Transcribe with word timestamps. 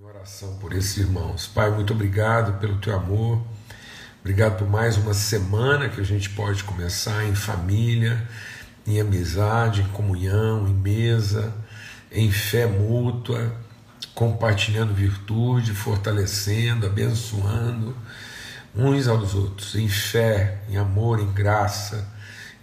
Em 0.00 0.04
oração 0.06 0.56
por 0.56 0.72
esses 0.72 0.96
irmãos. 0.96 1.46
Pai, 1.46 1.70
muito 1.70 1.92
obrigado 1.92 2.58
pelo 2.58 2.78
teu 2.78 2.96
amor. 2.96 3.44
Obrigado 4.20 4.56
por 4.56 4.66
mais 4.66 4.96
uma 4.96 5.12
semana 5.12 5.90
que 5.90 6.00
a 6.00 6.04
gente 6.04 6.30
pode 6.30 6.64
começar 6.64 7.22
em 7.26 7.34
família, 7.34 8.26
em 8.86 8.98
amizade, 8.98 9.82
em 9.82 9.88
comunhão, 9.88 10.66
em 10.66 10.72
mesa, 10.72 11.52
em 12.10 12.32
fé 12.32 12.66
mútua, 12.66 13.54
compartilhando 14.14 14.94
virtude, 14.94 15.74
fortalecendo, 15.74 16.86
abençoando 16.86 17.94
uns 18.74 19.06
aos 19.06 19.34
outros, 19.34 19.74
em 19.74 19.88
fé, 19.88 20.62
em 20.70 20.78
amor, 20.78 21.20
em 21.20 21.30
graça, 21.30 22.08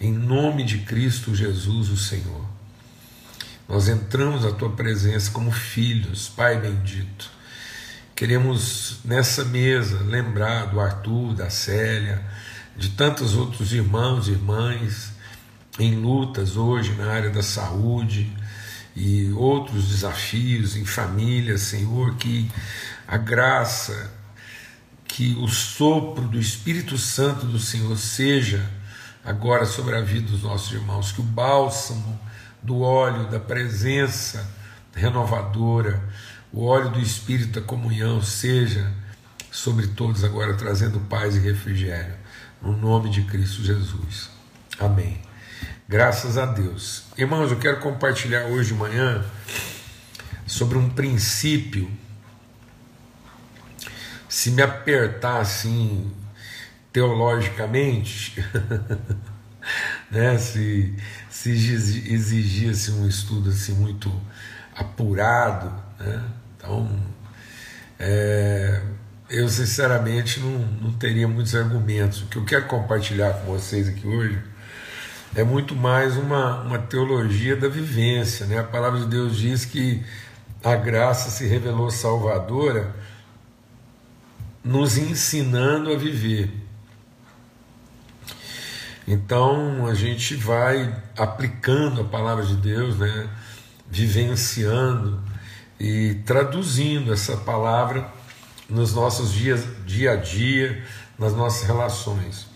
em 0.02 0.12
nome 0.12 0.64
de 0.64 0.80
Cristo 0.80 1.36
Jesus, 1.36 1.90
o 1.90 1.98
Senhor. 1.98 2.57
Nós 3.68 3.90
entramos 3.90 4.46
à 4.46 4.52
tua 4.54 4.70
presença 4.70 5.30
como 5.30 5.52
filhos, 5.52 6.30
Pai 6.30 6.58
bendito. 6.58 7.30
Queremos 8.16 9.00
nessa 9.04 9.44
mesa 9.44 10.00
lembrar 10.04 10.68
do 10.68 10.80
Arthur, 10.80 11.34
da 11.34 11.50
Célia, 11.50 12.26
de 12.78 12.92
tantos 12.92 13.36
outros 13.36 13.74
irmãos 13.74 14.30
e 14.30 14.32
irmãs 14.32 15.12
em 15.78 15.96
lutas 15.96 16.56
hoje 16.56 16.94
na 16.94 17.12
área 17.12 17.30
da 17.30 17.44
saúde 17.44 18.32
e 18.96 19.34
outros 19.34 19.90
desafios 19.90 20.78
em 20.78 20.86
família, 20.86 21.58
Senhor, 21.58 22.16
que 22.16 22.50
a 23.06 23.18
graça, 23.18 24.14
que 25.06 25.36
o 25.42 25.48
sopro 25.50 26.26
do 26.26 26.40
Espírito 26.40 26.98
Santo 26.98 27.46
do 27.46 27.60
Senhor 27.60 27.98
seja 27.98 28.66
agora 29.26 29.66
sobre 29.66 29.94
a 29.98 30.02
vida 30.02 30.32
dos 30.32 30.44
nossos 30.44 30.72
irmãos, 30.72 31.12
que 31.12 31.20
o 31.20 31.26
bálsamo 31.26 32.18
do 32.62 32.82
óleo 32.82 33.30
da 33.30 33.40
presença 33.40 34.48
renovadora, 34.94 36.04
o 36.52 36.66
óleo 36.66 36.90
do 36.90 37.00
Espírito 37.00 37.60
da 37.60 37.66
comunhão 37.66 38.22
seja 38.22 38.92
sobre 39.52 39.88
todos 39.88 40.24
agora, 40.24 40.56
trazendo 40.56 41.00
paz 41.02 41.36
e 41.36 41.40
refrigério, 41.40 42.16
no 42.62 42.76
nome 42.76 43.10
de 43.10 43.24
Cristo 43.24 43.64
Jesus. 43.64 44.30
Amém. 44.80 45.20
Graças 45.88 46.38
a 46.38 46.46
Deus. 46.46 47.06
Irmãos, 47.18 47.52
eu 47.52 47.58
quero 47.58 47.80
compartilhar 47.80 48.46
hoje 48.46 48.74
de 48.74 48.76
manhã 48.76 49.24
sobre 50.46 50.78
um 50.78 50.90
princípio. 50.90 51.90
Se 54.28 54.52
me 54.52 54.62
apertar 54.62 55.40
assim, 55.40 56.12
teologicamente, 56.92 58.44
né, 60.12 60.38
se, 60.38 60.94
se 61.30 61.52
exigisse 61.52 62.92
um 62.92 63.08
estudo 63.08 63.50
assim 63.50 63.74
muito 63.74 64.12
apurado, 64.76 65.74
né, 66.00 66.24
então 66.56 66.90
é, 68.00 68.82
eu 69.30 69.50
sinceramente 69.50 70.40
não, 70.40 70.60
não 70.82 70.94
teria 70.94 71.28
muitos 71.28 71.56
argumentos. 71.56 72.22
O 72.22 72.28
que 72.28 72.38
eu 72.38 72.46
quero 72.46 72.66
compartilhar 72.66 73.34
com 73.34 73.52
vocês 73.52 73.88
aqui 73.88 74.08
hoje 74.08 74.42
é 75.36 75.44
muito 75.44 75.76
mais 75.76 76.16
uma, 76.16 76.62
uma 76.62 76.80
teologia 76.80 77.56
da 77.56 77.68
vivência. 77.68 78.46
Né? 78.46 78.60
A 78.60 78.64
palavra 78.64 79.00
de 79.00 79.08
Deus 79.08 79.38
diz 79.38 79.66
que 79.66 80.04
a 80.64 80.76
graça 80.76 81.30
se 81.30 81.46
revelou 81.46 81.90
salvadora, 81.90 82.96
nos 84.64 84.98
ensinando 84.98 85.92
a 85.92 85.98
viver. 85.98 86.67
Então 89.08 89.88
a 89.88 89.94
gente 89.94 90.36
vai 90.36 90.94
aplicando 91.18 92.02
a 92.02 92.04
palavra 92.04 92.46
de 92.46 92.58
Deus, 92.58 92.98
né? 92.98 93.30
vivenciando 93.90 95.24
e 95.80 96.16
traduzindo 96.26 97.14
essa 97.14 97.38
palavra 97.38 98.12
nos 98.70 98.94
nossos 98.94 99.32
dias, 99.32 99.64
dia 99.86 100.12
a 100.12 100.16
dia, 100.18 100.84
nas 101.18 101.34
nossas 101.34 101.66
relações. 101.66 102.48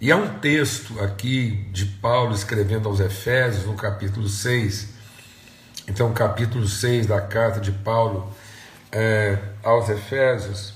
E 0.00 0.12
há 0.12 0.16
um 0.16 0.38
texto 0.38 1.00
aqui 1.00 1.66
de 1.72 1.84
Paulo 1.84 2.34
escrevendo 2.34 2.88
aos 2.88 3.00
Efésios, 3.00 3.66
no 3.66 3.74
capítulo 3.74 4.28
6. 4.28 4.90
Então, 5.88 6.12
capítulo 6.14 6.68
6 6.68 7.06
da 7.06 7.20
carta 7.20 7.60
de 7.60 7.72
Paulo 7.72 8.32
é, 8.92 9.38
aos 9.62 9.88
Efésios, 9.88 10.74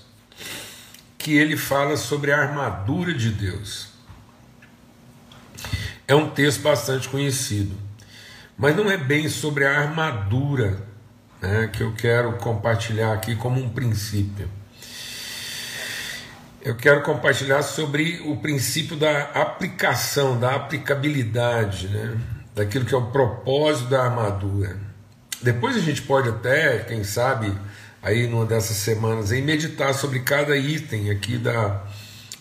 que 1.17 1.37
ele 1.37 1.57
fala 1.57 1.97
sobre 1.97 2.33
a 2.33 2.39
armadura 2.39 3.15
de 3.15 3.31
Deus. 3.31 3.94
É 6.07 6.15
um 6.15 6.29
texto 6.29 6.61
bastante 6.61 7.09
conhecido, 7.09 7.75
mas 8.59 8.77
não 8.77 8.91
é 8.91 8.97
bem 8.97 9.27
sobre 9.29 9.65
a 9.65 9.81
armadura 9.81 10.83
né, 11.41 11.71
que 11.73 11.83
eu 11.83 11.95
quero 11.95 12.35
compartilhar 12.35 13.15
aqui 13.15 13.35
como 13.35 13.59
um 13.59 13.71
princípio. 13.71 14.47
Eu 16.61 16.75
quero 16.75 17.03
compartilhar 17.03 17.63
sobre 17.63 18.21
o 18.27 18.37
princípio 18.37 18.97
da 18.97 19.23
aplicação, 19.35 20.39
da 20.39 20.55
aplicabilidade, 20.55 21.89
né, 21.89 22.19
daquilo 22.55 22.85
que 22.85 22.95
é 22.95 22.99
o 22.99 23.07
propósito 23.07 23.89
da 23.89 24.05
armadura. 24.05 24.77
Depois 25.41 25.75
a 25.75 25.81
gente 25.81 26.03
pode 26.03 26.29
até, 26.29 26.81
quem 26.81 27.03
sabe, 27.03 27.51
aí 28.03 28.27
numa 28.27 28.45
dessas 28.45 28.77
semanas, 28.77 29.33
aí, 29.33 29.41
meditar 29.41 29.95
sobre 29.95 30.21
cada 30.21 30.55
item 30.55 31.11
aqui 31.11 31.39
da, 31.39 31.83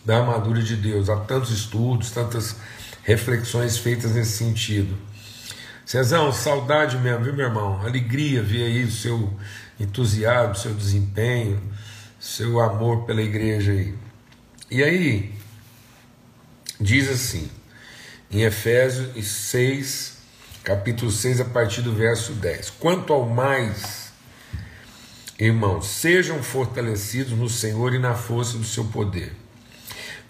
da 0.03 0.19
armadura 0.19 0.61
de 0.61 0.75
Deus. 0.75 1.09
Há 1.09 1.15
tantos 1.15 1.49
estudos, 1.51 2.11
tantas 2.11 2.57
reflexões 3.03 3.77
feitas 3.77 4.11
nesse 4.11 4.37
sentido. 4.37 4.97
Cezão, 5.85 6.31
saudade 6.31 6.97
mesmo, 6.97 7.25
viu, 7.25 7.33
meu 7.33 7.45
irmão? 7.45 7.81
Alegria 7.81 8.41
ver 8.41 8.63
aí 8.63 8.83
o 8.85 8.91
seu 8.91 9.31
entusiasmo, 9.79 10.55
seu 10.55 10.73
desempenho, 10.73 11.61
seu 12.19 12.59
amor 12.61 13.05
pela 13.05 13.21
igreja 13.21 13.73
aí. 13.73 13.93
E 14.71 14.81
aí, 14.81 15.33
diz 16.79 17.09
assim, 17.09 17.49
em 18.31 18.43
Efésios 18.43 19.27
6, 19.27 20.17
capítulo 20.63 21.11
6, 21.11 21.41
a 21.41 21.45
partir 21.45 21.81
do 21.81 21.93
verso 21.93 22.31
10: 22.31 22.69
Quanto 22.79 23.11
ao 23.11 23.27
mais, 23.27 24.13
irmãos, 25.37 25.85
sejam 25.87 26.41
fortalecidos 26.41 27.33
no 27.33 27.49
Senhor 27.49 27.93
e 27.93 27.99
na 27.99 28.15
força 28.15 28.57
do 28.57 28.63
seu 28.63 28.85
poder 28.85 29.42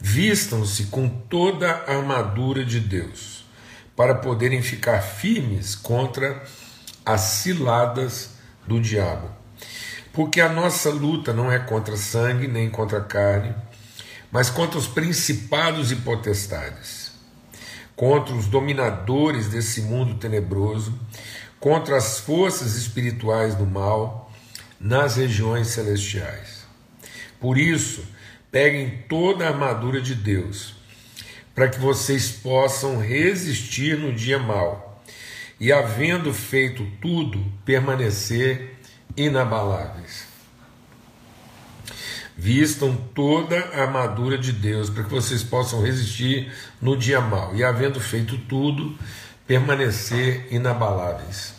Vistam-se 0.06 0.88
com 0.88 1.08
toda 1.08 1.72
a 1.72 1.96
armadura 1.96 2.66
de 2.66 2.82
Deus, 2.82 3.46
para 3.96 4.14
poderem 4.14 4.62
ficar 4.62 5.00
firmes 5.02 5.76
contra 5.76 6.44
as 7.06 7.22
ciladas 7.22 8.32
do 8.68 8.82
diabo. 8.82 9.30
Porque 10.12 10.42
a 10.42 10.50
nossa 10.50 10.90
luta 10.90 11.32
não 11.32 11.50
é 11.50 11.58
contra 11.58 11.96
sangue 11.96 12.50
nem 12.50 12.70
contra 12.70 13.00
carne, 13.00 13.56
mas 14.30 14.50
contra 14.50 14.78
os 14.78 14.88
principados 14.88 15.90
e 15.90 15.96
potestades, 15.96 17.14
contra 17.96 18.36
os 18.36 18.48
dominadores 18.48 19.48
desse 19.48 19.84
mundo 19.84 20.16
tenebroso, 20.16 21.00
contra 21.62 21.96
as 21.96 22.20
forças 22.20 22.76
espirituais 22.76 23.56
do 23.56 23.66
mal 23.66 24.30
nas 24.78 25.16
regiões 25.16 25.68
celestiais. 25.68 26.66
Por 27.40 27.58
isso, 27.58 28.04
Peguem 28.54 29.04
toda 29.10 29.46
a 29.46 29.48
armadura 29.48 30.00
de 30.00 30.14
Deus, 30.14 30.76
para 31.56 31.68
que 31.68 31.80
vocês 31.80 32.30
possam 32.30 33.00
resistir 33.00 33.98
no 33.98 34.14
dia 34.14 34.38
mau 34.38 35.02
e, 35.60 35.72
havendo 35.72 36.32
feito 36.32 36.86
tudo, 37.02 37.44
permanecer 37.66 38.76
inabaláveis. 39.18 40.28
Vistam 42.38 42.96
toda 43.16 43.60
a 43.60 43.82
armadura 43.82 44.38
de 44.38 44.52
Deus 44.52 44.88
para 44.88 45.04
que 45.04 45.10
vocês 45.10 45.42
possam 45.42 45.82
resistir 45.82 46.54
no 46.80 46.96
dia 46.96 47.20
mau 47.20 47.56
e, 47.56 47.64
havendo 47.64 48.00
feito 48.00 48.38
tudo, 48.38 48.96
permanecer 49.48 50.48
inabaláveis. 50.52 51.56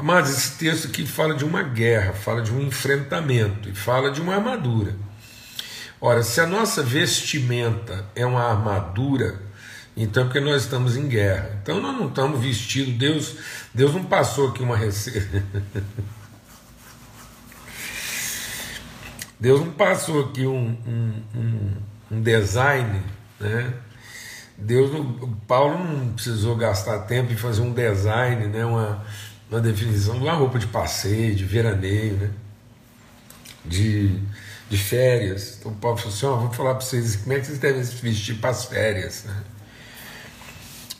Mas 0.00 0.30
esse 0.30 0.58
texto 0.58 0.86
aqui 0.86 1.04
fala 1.04 1.34
de 1.34 1.44
uma 1.44 1.64
guerra, 1.64 2.12
fala 2.12 2.40
de 2.40 2.52
um 2.52 2.62
enfrentamento 2.62 3.68
e 3.68 3.74
fala 3.74 4.12
de 4.12 4.20
uma 4.20 4.36
armadura. 4.36 5.07
Ora, 6.00 6.22
se 6.22 6.40
a 6.40 6.46
nossa 6.46 6.82
vestimenta 6.82 8.04
é 8.14 8.24
uma 8.24 8.42
armadura, 8.42 9.42
então 9.96 10.22
é 10.22 10.26
porque 10.26 10.38
nós 10.40 10.62
estamos 10.62 10.96
em 10.96 11.08
guerra. 11.08 11.58
Então 11.62 11.80
nós 11.80 11.96
não 11.96 12.08
estamos 12.08 12.40
vestidos, 12.40 12.94
Deus, 12.94 13.36
Deus 13.74 13.92
não 13.94 14.04
passou 14.04 14.48
aqui 14.48 14.62
uma 14.62 14.76
receita. 14.76 15.44
Deus 19.40 19.60
não 19.60 19.72
passou 19.72 20.24
aqui 20.24 20.46
um, 20.46 20.76
um, 20.86 21.22
um, 21.34 21.76
um 22.12 22.22
design, 22.22 23.02
né? 23.38 23.72
Deus, 24.58 24.90
Paulo 25.46 25.78
não 25.78 26.12
precisou 26.14 26.56
gastar 26.56 26.98
tempo 27.00 27.32
em 27.32 27.36
fazer 27.36 27.62
um 27.62 27.72
design, 27.72 28.48
né? 28.48 28.64
uma, 28.64 29.04
uma 29.48 29.60
definição 29.60 30.16
de 30.16 30.24
uma 30.24 30.32
roupa 30.32 30.58
de 30.58 30.66
passeio, 30.66 31.36
de 31.36 31.44
veraneio, 31.44 32.14
né? 32.14 32.30
de 33.64 34.20
de 34.68 34.76
férias. 34.76 35.56
Então 35.58 35.72
o 35.72 35.74
Paulo 35.74 35.96
falou 35.96 36.12
assim: 36.12 36.26
oh, 36.26 36.36
vamos 36.36 36.56
falar 36.56 36.74
para 36.74 36.84
vocês 36.84 37.16
como 37.16 37.32
é 37.32 37.40
que 37.40 37.46
vocês 37.46 37.58
devem 37.58 37.84
se 37.84 37.94
vestir 37.96 38.36
para 38.36 38.50
as 38.50 38.64
férias. 38.64 39.24
Né? 39.24 39.42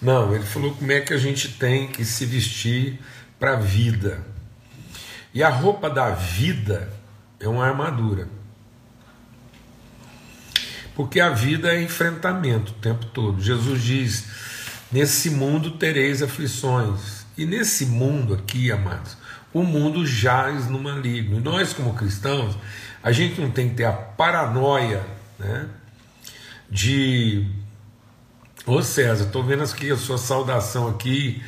Não, 0.00 0.34
ele 0.34 0.44
falou 0.44 0.74
como 0.74 0.90
é 0.92 1.00
que 1.00 1.12
a 1.12 1.18
gente 1.18 1.48
tem 1.54 1.88
que 1.88 2.04
se 2.04 2.24
vestir 2.24 2.98
para 3.38 3.54
a 3.54 3.56
vida. 3.56 4.24
E 5.34 5.42
a 5.42 5.48
roupa 5.48 5.90
da 5.90 6.10
vida 6.10 6.92
é 7.38 7.48
uma 7.48 7.66
armadura. 7.66 8.28
Porque 10.94 11.20
a 11.20 11.30
vida 11.30 11.72
é 11.72 11.82
enfrentamento 11.82 12.72
o 12.72 12.76
tempo 12.76 13.06
todo. 13.06 13.40
Jesus 13.40 13.82
diz: 13.82 14.24
Nesse 14.90 15.30
mundo 15.30 15.72
tereis 15.72 16.22
aflições. 16.22 17.26
E 17.36 17.46
nesse 17.46 17.86
mundo 17.86 18.34
aqui, 18.34 18.72
amados, 18.72 19.16
o 19.52 19.62
mundo 19.62 20.04
jaz 20.04 20.68
no 20.68 20.80
maligno. 20.80 21.36
E 21.36 21.40
nós, 21.40 21.72
como 21.72 21.94
cristãos, 21.94 22.56
a 23.08 23.12
gente 23.12 23.40
não 23.40 23.50
tem 23.50 23.70
que 23.70 23.76
ter 23.76 23.86
a 23.86 23.92
paranoia 23.92 25.02
né, 25.38 25.66
de. 26.68 27.46
Ô 28.66 28.82
César, 28.82 29.24
estou 29.24 29.42
vendo 29.42 29.62
aqui 29.62 29.90
a 29.90 29.96
sua 29.96 30.18
saudação 30.18 30.88
aqui. 30.88 31.42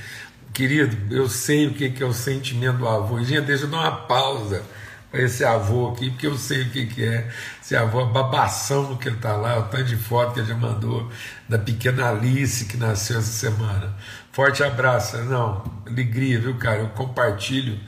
Querido, 0.54 1.14
eu 1.14 1.28
sei 1.28 1.66
o 1.66 1.74
que 1.74 2.02
é 2.02 2.06
o 2.06 2.14
sentimento 2.14 2.78
do 2.78 2.88
avô. 2.88 3.22
Gente, 3.22 3.42
deixa 3.42 3.64
eu 3.64 3.68
dar 3.68 3.76
uma 3.76 3.94
pausa 4.06 4.62
para 5.10 5.20
esse 5.20 5.44
avô 5.44 5.90
aqui, 5.90 6.08
porque 6.08 6.26
eu 6.26 6.38
sei 6.38 6.62
o 6.62 6.70
que, 6.70 6.86
que 6.86 7.04
é. 7.04 7.30
Esse 7.62 7.76
avô, 7.76 8.00
a 8.00 8.06
babação 8.06 8.96
que 8.96 9.08
ele 9.08 9.16
está 9.16 9.36
lá, 9.36 9.58
o 9.58 9.64
tanto 9.64 9.84
de 9.84 9.96
foto 9.96 10.32
que 10.32 10.40
ele 10.40 10.48
já 10.48 10.56
mandou 10.56 11.10
da 11.46 11.58
pequena 11.58 12.08
Alice 12.08 12.64
que 12.64 12.78
nasceu 12.78 13.18
essa 13.18 13.32
semana. 13.32 13.94
Forte 14.32 14.64
abraço. 14.64 15.18
Não, 15.24 15.62
alegria, 15.86 16.40
viu, 16.40 16.54
cara? 16.56 16.78
Eu 16.78 16.88
compartilho 16.88 17.78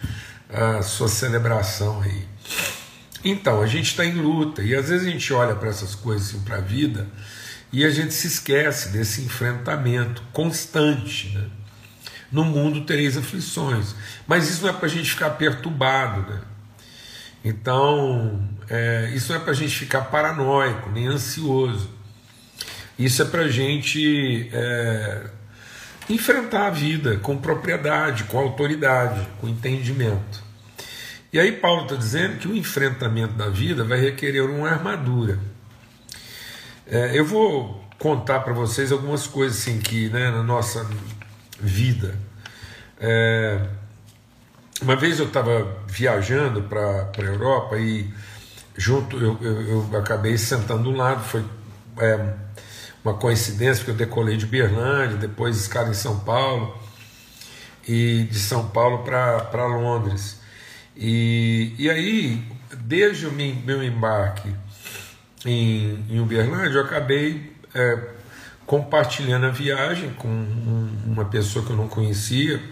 a 0.50 0.82
sua 0.82 1.08
celebração 1.08 2.02
aí. 2.02 2.28
Então, 3.24 3.62
a 3.62 3.66
gente 3.66 3.90
está 3.90 4.04
em 4.04 4.14
luta 4.14 4.62
e 4.62 4.74
às 4.74 4.88
vezes 4.88 5.06
a 5.06 5.10
gente 5.10 5.32
olha 5.32 5.54
para 5.54 5.68
essas 5.68 5.94
coisas 5.94 6.28
assim, 6.28 6.40
para 6.40 6.56
a 6.56 6.60
vida 6.60 7.06
e 7.72 7.84
a 7.84 7.90
gente 7.90 8.12
se 8.12 8.26
esquece 8.26 8.90
desse 8.90 9.22
enfrentamento 9.22 10.22
constante. 10.32 11.28
Né? 11.34 11.46
No 12.30 12.44
mundo 12.44 12.84
tereis 12.84 13.16
aflições, 13.16 13.94
mas 14.26 14.50
isso 14.50 14.62
não 14.62 14.70
é 14.70 14.72
para 14.72 14.86
a 14.86 14.90
gente 14.90 15.10
ficar 15.10 15.30
perturbado. 15.30 16.28
Né? 16.32 16.40
Então, 17.44 18.42
é, 18.68 19.12
isso 19.14 19.32
não 19.32 19.40
é 19.40 19.42
para 19.42 19.52
a 19.52 19.56
gente 19.56 19.76
ficar 19.76 20.02
paranoico 20.02 20.90
nem 20.90 21.06
ansioso. 21.06 21.90
Isso 22.98 23.22
é 23.22 23.24
para 23.24 23.42
a 23.42 23.48
gente 23.48 24.50
é, 24.52 25.26
enfrentar 26.08 26.66
a 26.66 26.70
vida 26.70 27.16
com 27.18 27.36
propriedade, 27.36 28.24
com 28.24 28.38
autoridade, 28.38 29.26
com 29.40 29.48
entendimento. 29.48 30.41
E 31.32 31.40
aí 31.40 31.52
Paulo 31.52 31.84
está 31.84 31.96
dizendo 31.96 32.36
que 32.36 32.46
o 32.46 32.54
enfrentamento 32.54 33.32
da 33.32 33.48
vida 33.48 33.82
vai 33.84 33.98
requerer 33.98 34.44
uma 34.44 34.68
armadura. 34.68 35.38
É, 36.86 37.18
eu 37.18 37.24
vou 37.24 37.82
contar 37.98 38.40
para 38.40 38.52
vocês 38.52 38.92
algumas 38.92 39.26
coisas 39.26 39.58
assim 39.58 39.80
que 39.80 40.10
né, 40.10 40.30
na 40.30 40.42
nossa 40.42 40.86
vida. 41.58 42.14
É, 43.00 43.66
uma 44.82 44.94
vez 44.94 45.20
eu 45.20 45.26
estava 45.26 45.74
viajando 45.88 46.64
para 46.64 47.10
a 47.16 47.22
Europa 47.22 47.78
e 47.78 48.12
junto 48.76 49.16
eu, 49.16 49.38
eu, 49.40 49.88
eu, 49.90 49.98
acabei 49.98 50.36
sentando 50.36 50.90
um 50.90 50.96
lado, 50.96 51.24
foi 51.24 51.42
é, 51.96 52.34
uma 53.02 53.14
coincidência, 53.14 53.84
porque 53.84 53.92
eu 53.92 54.06
decolei 54.06 54.36
de 54.36 54.44
Berlândia, 54.44 55.16
depois 55.16 55.56
escala 55.56 55.88
em 55.88 55.94
São 55.94 56.20
Paulo, 56.20 56.78
e 57.88 58.24
de 58.24 58.38
São 58.38 58.68
Paulo 58.68 59.02
para 59.02 59.66
Londres. 59.66 60.41
E, 60.96 61.74
e 61.78 61.90
aí, 61.90 62.44
desde 62.84 63.26
o 63.26 63.32
meu 63.32 63.82
embarque 63.82 64.54
em, 65.44 66.04
em 66.08 66.20
Uberlândia, 66.20 66.78
eu 66.78 66.84
acabei 66.84 67.52
é, 67.74 67.98
compartilhando 68.66 69.46
a 69.46 69.50
viagem 69.50 70.10
com 70.14 70.28
um, 70.28 70.88
uma 71.06 71.24
pessoa 71.24 71.64
que 71.64 71.70
eu 71.70 71.76
não 71.76 71.88
conhecia, 71.88 72.62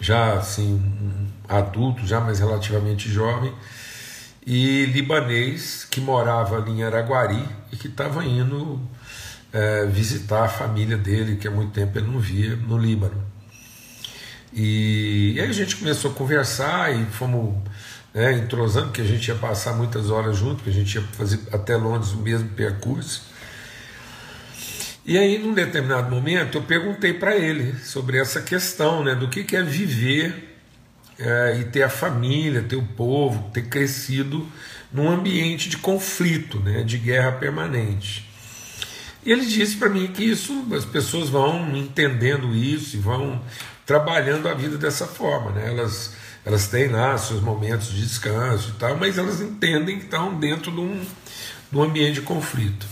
já 0.00 0.34
assim, 0.34 1.28
adulto, 1.48 2.06
já 2.06 2.20
mais 2.20 2.38
relativamente 2.38 3.08
jovem, 3.08 3.52
e 4.46 4.86
libanês 4.86 5.86
que 5.90 6.00
morava 6.00 6.56
ali 6.56 6.70
em 6.70 6.82
Araguari 6.82 7.44
e 7.70 7.76
que 7.76 7.88
estava 7.88 8.24
indo 8.24 8.80
é, 9.52 9.86
visitar 9.86 10.44
a 10.44 10.48
família 10.48 10.96
dele, 10.96 11.36
que 11.36 11.46
há 11.46 11.50
muito 11.50 11.72
tempo 11.72 11.98
ele 11.98 12.06
não 12.06 12.18
via, 12.18 12.56
no 12.56 12.78
Líbano. 12.78 13.27
E, 14.52 15.32
e 15.36 15.40
aí 15.40 15.48
a 15.48 15.52
gente 15.52 15.76
começou 15.76 16.10
a 16.10 16.14
conversar 16.14 16.94
e 16.94 17.04
fomos 17.06 17.54
né, 18.14 18.32
entrosando, 18.34 18.90
que 18.90 19.00
a 19.00 19.04
gente 19.04 19.28
ia 19.28 19.34
passar 19.34 19.74
muitas 19.74 20.10
horas 20.10 20.36
junto, 20.36 20.62
que 20.62 20.70
a 20.70 20.72
gente 20.72 20.94
ia 20.94 21.02
fazer 21.12 21.40
até 21.52 21.76
Londres 21.76 22.12
o 22.12 22.18
mesmo 22.18 22.48
percurso. 22.50 23.22
E 25.04 25.16
aí, 25.16 25.38
num 25.38 25.54
determinado 25.54 26.10
momento, 26.10 26.58
eu 26.58 26.62
perguntei 26.62 27.14
para 27.14 27.36
ele 27.36 27.74
sobre 27.78 28.18
essa 28.18 28.42
questão 28.42 29.02
né, 29.02 29.14
do 29.14 29.28
que, 29.28 29.42
que 29.42 29.56
é 29.56 29.62
viver 29.62 30.56
é, 31.18 31.58
e 31.60 31.64
ter 31.64 31.82
a 31.82 31.88
família, 31.88 32.62
ter 32.62 32.76
o 32.76 32.82
povo, 32.82 33.50
ter 33.50 33.68
crescido 33.68 34.46
num 34.92 35.08
ambiente 35.08 35.68
de 35.68 35.78
conflito, 35.78 36.60
né, 36.60 36.82
de 36.82 36.98
guerra 36.98 37.32
permanente. 37.32 38.28
E 39.24 39.32
ele 39.32 39.44
disse 39.44 39.76
para 39.76 39.88
mim 39.88 40.06
que 40.08 40.24
isso, 40.24 40.66
as 40.72 40.84
pessoas 40.84 41.28
vão 41.28 41.76
entendendo 41.76 42.54
isso 42.54 42.96
e 42.96 43.00
vão 43.00 43.42
trabalhando 43.88 44.46
a 44.46 44.52
vida 44.52 44.76
dessa 44.76 45.06
forma, 45.06 45.50
né? 45.52 45.66
Elas, 45.66 46.12
elas 46.44 46.68
têm 46.68 46.88
lá 46.88 47.16
seus 47.16 47.40
momentos 47.40 47.88
de 47.88 48.02
descanso 48.02 48.74
e 48.76 48.78
tal, 48.78 48.98
mas 48.98 49.16
elas 49.16 49.40
entendem 49.40 49.98
que 49.98 50.04
estão 50.04 50.38
dentro 50.38 50.70
de 50.70 50.78
um, 50.78 51.00
de 51.72 51.78
um 51.78 51.82
ambiente 51.82 52.16
de 52.16 52.20
conflito. 52.20 52.86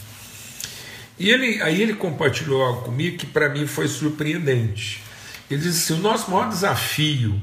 E 1.18 1.28
ele, 1.28 1.60
aí 1.60 1.82
ele 1.82 1.92
compartilhou 1.92 2.62
algo 2.62 2.84
comigo 2.84 3.18
que 3.18 3.26
para 3.26 3.50
mim 3.50 3.66
foi 3.66 3.88
surpreendente. 3.88 5.02
Ele 5.50 5.60
disse 5.60 5.92
assim: 5.92 6.00
o 6.00 6.02
nosso 6.02 6.30
maior 6.30 6.48
desafio, 6.48 7.42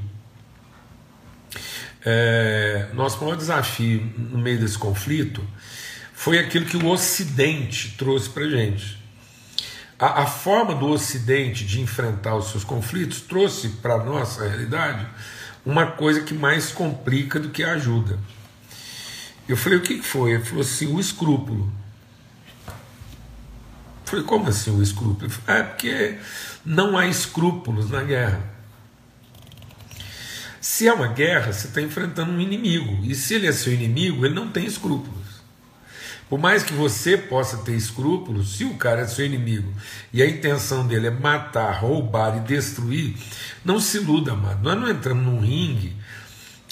é, 2.04 2.88
nosso 2.92 3.20
maior 3.20 3.36
desafio 3.36 4.12
no 4.18 4.38
meio 4.38 4.58
desse 4.58 4.76
conflito 4.76 5.46
foi 6.12 6.40
aquilo 6.40 6.66
que 6.66 6.76
o 6.76 6.88
Ocidente 6.88 7.94
trouxe 7.96 8.28
para 8.28 8.48
gente. 8.48 9.03
A, 9.98 10.22
a, 10.22 10.26
forma 10.26 10.74
do 10.74 10.88
Ocidente 10.88 11.64
de 11.64 11.80
enfrentar 11.80 12.34
os 12.34 12.50
seus 12.50 12.64
conflitos 12.64 13.20
trouxe 13.20 13.68
para 13.68 13.94
a 13.94 14.04
nossa 14.04 14.46
realidade 14.46 15.06
uma 15.64 15.86
coisa 15.86 16.22
que 16.22 16.34
mais 16.34 16.72
complica 16.72 17.38
do 17.38 17.50
que 17.50 17.62
ajuda. 17.62 18.18
Eu 19.48 19.56
falei: 19.56 19.78
o 19.78 19.82
que 19.82 20.02
foi? 20.02 20.32
Ele 20.32 20.44
falou 20.44 20.62
assim: 20.62 20.92
o 20.92 20.98
escrúpulo. 20.98 21.72
Eu 22.66 22.72
falei: 24.04 24.24
como 24.24 24.48
assim 24.48 24.70
o 24.76 24.82
escrúpulo? 24.82 25.30
Falei, 25.30 25.60
é 25.60 25.64
porque 25.64 26.18
não 26.64 26.98
há 26.98 27.06
escrúpulos 27.06 27.90
na 27.90 28.02
guerra. 28.02 28.54
Se 30.60 30.88
é 30.88 30.92
uma 30.92 31.08
guerra, 31.08 31.52
você 31.52 31.66
está 31.66 31.80
enfrentando 31.80 32.32
um 32.32 32.40
inimigo. 32.40 33.04
E 33.04 33.14
se 33.14 33.34
ele 33.34 33.46
é 33.46 33.52
seu 33.52 33.72
inimigo, 33.72 34.24
ele 34.24 34.34
não 34.34 34.48
tem 34.48 34.64
escrúpulos. 34.64 35.23
Por 36.28 36.38
mais 36.38 36.62
que 36.62 36.72
você 36.72 37.16
possa 37.16 37.58
ter 37.58 37.74
escrúpulos, 37.74 38.56
se 38.56 38.64
o 38.64 38.74
cara 38.74 39.02
é 39.02 39.06
seu 39.06 39.26
inimigo 39.26 39.72
e 40.12 40.22
a 40.22 40.26
intenção 40.26 40.86
dele 40.86 41.08
é 41.08 41.10
matar, 41.10 41.80
roubar 41.80 42.38
e 42.38 42.40
destruir, 42.40 43.16
não 43.64 43.78
se 43.78 43.98
iluda, 43.98 44.32
amado. 44.32 44.62
Nós 44.62 44.78
não 44.78 44.88
entramos 44.88 45.24
num 45.24 45.40
ringue 45.40 45.94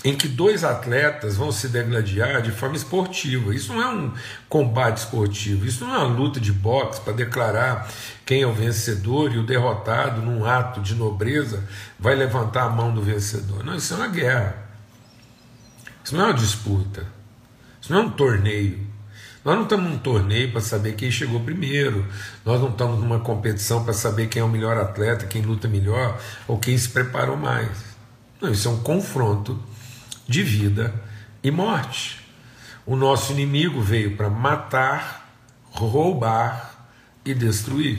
em 0.04 0.16
que 0.16 0.26
dois 0.26 0.64
atletas 0.64 1.36
vão 1.36 1.52
se 1.52 1.68
degladiar 1.68 2.42
de 2.42 2.50
forma 2.50 2.76
esportiva. 2.76 3.54
Isso 3.54 3.72
não 3.72 3.82
é 3.82 3.88
um 3.88 4.12
combate 4.48 4.98
esportivo, 4.98 5.64
isso 5.64 5.84
não 5.84 5.94
é 5.94 5.98
uma 5.98 6.16
luta 6.16 6.40
de 6.40 6.52
boxe 6.52 7.00
para 7.00 7.12
declarar 7.12 7.88
quem 8.26 8.42
é 8.42 8.46
o 8.46 8.52
vencedor 8.52 9.32
e 9.32 9.38
o 9.38 9.46
derrotado, 9.46 10.20
num 10.20 10.44
ato 10.44 10.80
de 10.80 10.94
nobreza, 10.94 11.62
vai 11.98 12.14
levantar 12.14 12.64
a 12.64 12.70
mão 12.70 12.92
do 12.92 13.02
vencedor. 13.02 13.64
Não, 13.64 13.76
isso 13.76 13.94
é 13.94 13.96
uma 13.96 14.08
guerra. 14.08 14.56
Isso 16.04 16.16
não 16.16 16.24
é 16.24 16.26
uma 16.28 16.34
disputa. 16.34 17.06
Isso 17.80 17.92
não 17.92 18.00
é 18.00 18.04
um 18.04 18.10
torneio. 18.10 18.91
Nós 19.44 19.56
não 19.56 19.64
estamos 19.64 19.90
num 19.90 19.98
torneio 19.98 20.52
para 20.52 20.60
saber 20.60 20.94
quem 20.94 21.10
chegou 21.10 21.40
primeiro, 21.40 22.06
nós 22.44 22.60
não 22.60 22.68
estamos 22.68 23.00
numa 23.00 23.18
competição 23.18 23.82
para 23.84 23.92
saber 23.92 24.28
quem 24.28 24.40
é 24.40 24.44
o 24.44 24.48
melhor 24.48 24.76
atleta, 24.76 25.26
quem 25.26 25.42
luta 25.42 25.66
melhor 25.66 26.20
ou 26.46 26.58
quem 26.58 26.78
se 26.78 26.88
preparou 26.88 27.36
mais. 27.36 27.92
Não, 28.40 28.52
isso 28.52 28.68
é 28.68 28.70
um 28.70 28.80
confronto 28.80 29.60
de 30.28 30.42
vida 30.42 30.94
e 31.42 31.50
morte. 31.50 32.20
O 32.86 32.94
nosso 32.94 33.32
inimigo 33.32 33.80
veio 33.80 34.16
para 34.16 34.30
matar, 34.30 35.28
roubar 35.70 36.86
e 37.24 37.34
destruir. 37.34 37.98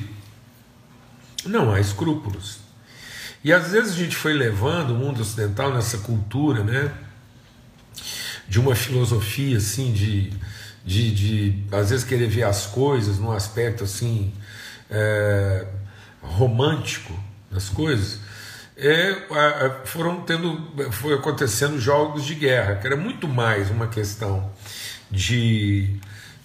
Não 1.45 1.73
há 1.73 1.79
escrúpulos. 1.79 2.59
E 3.43 3.51
às 3.51 3.71
vezes 3.71 3.93
a 3.93 3.97
gente 3.97 4.15
foi 4.15 4.33
levando 4.33 4.91
o 4.91 4.95
mundo 4.95 5.21
ocidental 5.21 5.73
nessa 5.73 5.97
cultura, 5.97 6.63
né? 6.63 6.93
De 8.47 8.59
uma 8.59 8.75
filosofia 8.75 9.57
assim 9.57 9.91
de 9.91 10.31
de, 10.85 11.13
de 11.13 11.63
às 11.71 11.89
vezes 11.89 12.05
querer 12.05 12.27
ver 12.27 12.43
as 12.43 12.65
coisas 12.65 13.17
num 13.17 13.31
aspecto 13.31 13.83
assim 13.83 14.33
é, 14.89 15.65
romântico 16.21 17.13
das 17.51 17.69
coisas, 17.69 18.19
é, 18.75 19.15
foram 19.85 20.21
tendo, 20.21 20.91
foi 20.91 21.13
acontecendo 21.13 21.79
jogos 21.79 22.25
de 22.25 22.35
guerra, 22.35 22.75
que 22.75 22.87
era 22.87 22.97
muito 22.97 23.27
mais 23.27 23.69
uma 23.69 23.87
questão 23.87 24.51
de, 25.11 25.99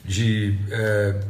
de 0.05 0.59
é, 0.71 1.21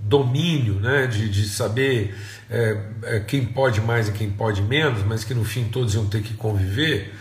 domínio, 0.00 0.74
né, 0.74 1.06
de, 1.06 1.28
de 1.28 1.48
saber 1.48 2.14
é, 2.50 2.76
é 3.04 3.20
quem 3.20 3.44
pode 3.44 3.80
mais 3.80 4.08
e 4.08 4.12
quem 4.12 4.30
pode 4.30 4.62
menos, 4.62 5.02
mas 5.04 5.24
que 5.24 5.34
no 5.34 5.44
fim 5.44 5.64
todos 5.68 5.94
iam 5.94 6.06
ter 6.06 6.22
que 6.22 6.34
conviver 6.34 7.14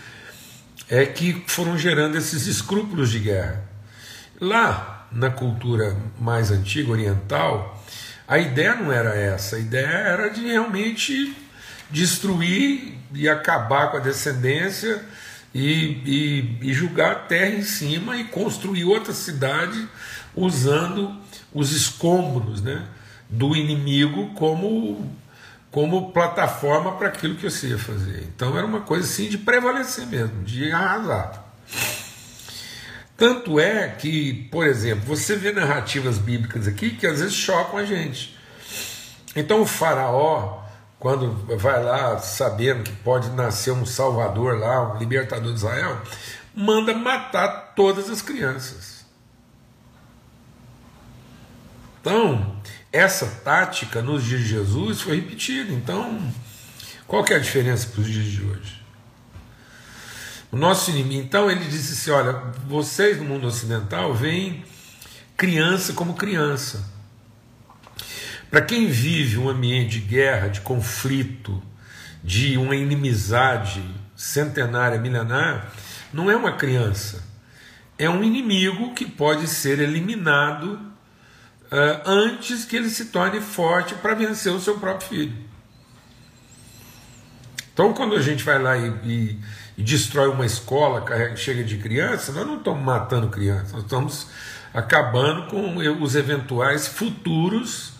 é 0.90 1.06
que 1.06 1.44
foram 1.48 1.78
gerando 1.78 2.18
esses 2.18 2.48
escrúpulos 2.48 3.10
de 3.10 3.20
guerra. 3.20 3.67
Lá, 4.40 5.08
na 5.12 5.32
cultura 5.32 5.98
mais 6.20 6.52
antiga, 6.52 6.92
oriental, 6.92 7.84
a 8.28 8.38
ideia 8.38 8.76
não 8.76 8.92
era 8.92 9.16
essa, 9.16 9.56
a 9.56 9.60
ideia 9.60 9.88
era 9.88 10.30
de 10.30 10.42
realmente 10.46 11.36
destruir 11.90 13.00
e 13.14 13.28
acabar 13.28 13.90
com 13.90 13.98
a 13.98 14.00
descendência 14.02 15.04
e, 15.56 16.60
e, 16.62 16.70
e 16.70 16.74
julgar 16.74 17.12
a 17.12 17.16
terra 17.16 17.56
em 17.56 17.64
cima 17.64 18.18
e 18.18 18.26
construir 18.26 18.84
outra 18.84 19.14
cidade 19.14 19.88
usando 20.36 21.18
os 21.52 21.72
escombros 21.72 22.62
né, 22.62 22.86
do 23.30 23.56
inimigo 23.56 24.34
como, 24.36 25.12
como 25.72 26.12
plataforma 26.12 26.92
para 26.92 27.08
aquilo 27.08 27.36
que 27.36 27.50
você 27.50 27.70
ia 27.70 27.80
fazer. 27.80 28.28
Então 28.36 28.56
era 28.56 28.68
uma 28.68 28.82
coisa 28.82 29.06
assim 29.06 29.30
de 29.30 29.38
prevalecer 29.38 30.06
mesmo, 30.06 30.44
de 30.44 30.72
arrasar. 30.72 31.47
Tanto 33.18 33.60
é 33.60 33.90
que, 33.90 34.48
por 34.52 34.68
exemplo, 34.68 35.04
você 35.08 35.36
vê 35.36 35.52
narrativas 35.52 36.20
bíblicas 36.20 36.68
aqui 36.68 36.92
que 36.92 37.08
às 37.08 37.20
vezes 37.20 37.34
chocam 37.34 37.80
a 37.80 37.84
gente. 37.84 38.38
Então 39.36 39.62
o 39.62 39.66
faraó, 39.66 40.64
quando 41.00 41.32
vai 41.58 41.84
lá 41.84 42.20
sabendo 42.20 42.84
que 42.84 42.92
pode 42.98 43.30
nascer 43.32 43.72
um 43.72 43.86
salvador 43.88 44.60
lá, 44.60 44.94
um 44.94 45.00
libertador 45.00 45.52
de 45.52 45.58
Israel, 45.58 46.00
manda 46.56 46.94
matar 46.94 47.74
todas 47.76 48.08
as 48.10 48.22
crianças. 48.22 49.04
Então, 52.00 52.56
essa 52.92 53.26
tática 53.44 54.02
nos 54.02 54.24
dias 54.24 54.42
de 54.42 54.48
Jesus 54.48 55.02
foi 55.02 55.18
repetida. 55.18 55.74
Então, 55.74 56.20
qual 57.08 57.24
que 57.24 57.34
é 57.34 57.36
a 57.36 57.40
diferença 57.40 57.88
para 57.88 58.02
os 58.02 58.08
dias 58.08 58.26
de 58.26 58.44
hoje? 58.44 58.77
O 60.52 60.58
nosso 60.58 60.92
inimigo, 60.92 61.22
então 61.22 61.52
ele 61.52 61.66
disse 61.66 61.94
assim: 61.94 62.12
olha, 62.12 62.34
vocês 62.68 63.18
no 63.18 63.26
mundo 63.26 63.48
ocidental 63.48 64.14
veem 64.14 64.64
criança 65.36 65.94
como 65.94 66.14
criança. 66.14 66.84
Para 68.50 68.62
quem 68.62 68.88
vive 68.88 69.38
um 69.38 69.50
ambiente 69.50 70.00
de 70.00 70.08
guerra, 70.08 70.48
de 70.48 70.62
conflito, 70.62 71.62
de 72.24 72.58
uma 72.58 72.76
inimizade 72.76 73.84
centenária, 74.16 75.00
milenar, 75.00 75.72
não 76.14 76.32
é 76.32 76.36
uma 76.36 76.54
criança, 76.54 77.24
é 77.98 78.10
um 78.10 78.24
inimigo 78.24 78.94
que 78.94 79.06
pode 79.06 79.48
ser 79.48 79.80
eliminado 79.80 80.80
uh, 81.66 82.02
antes 82.10 82.66
que 82.66 82.76
ele 82.76 82.90
se 82.90 83.06
torne 83.06 83.42
forte 83.42 83.96
para 83.96 84.16
vencer 84.16 84.52
o 84.52 84.62
seu 84.62 84.80
próprio 84.80 85.10
filho. 85.10 85.48
Então, 87.74 87.94
quando 87.94 88.16
a 88.16 88.22
gente 88.22 88.44
vai 88.44 88.60
lá 88.60 88.76
e, 88.76 88.90
e, 89.06 89.40
e 89.78 89.84
destrói 89.84 90.28
uma 90.30 90.46
escola, 90.46 91.06
chega 91.36 91.64
de 91.64 91.78
criança, 91.78 92.32
nós 92.32 92.48
não 92.48 92.58
estamos 92.58 92.84
matando 92.84 93.30
crianças, 93.30 93.74
nós 93.74 93.84
estamos 93.84 94.28
acabando 94.74 95.48
com 95.50 95.78
os 96.02 96.16
eventuais 96.16 96.88
futuros 96.88 97.94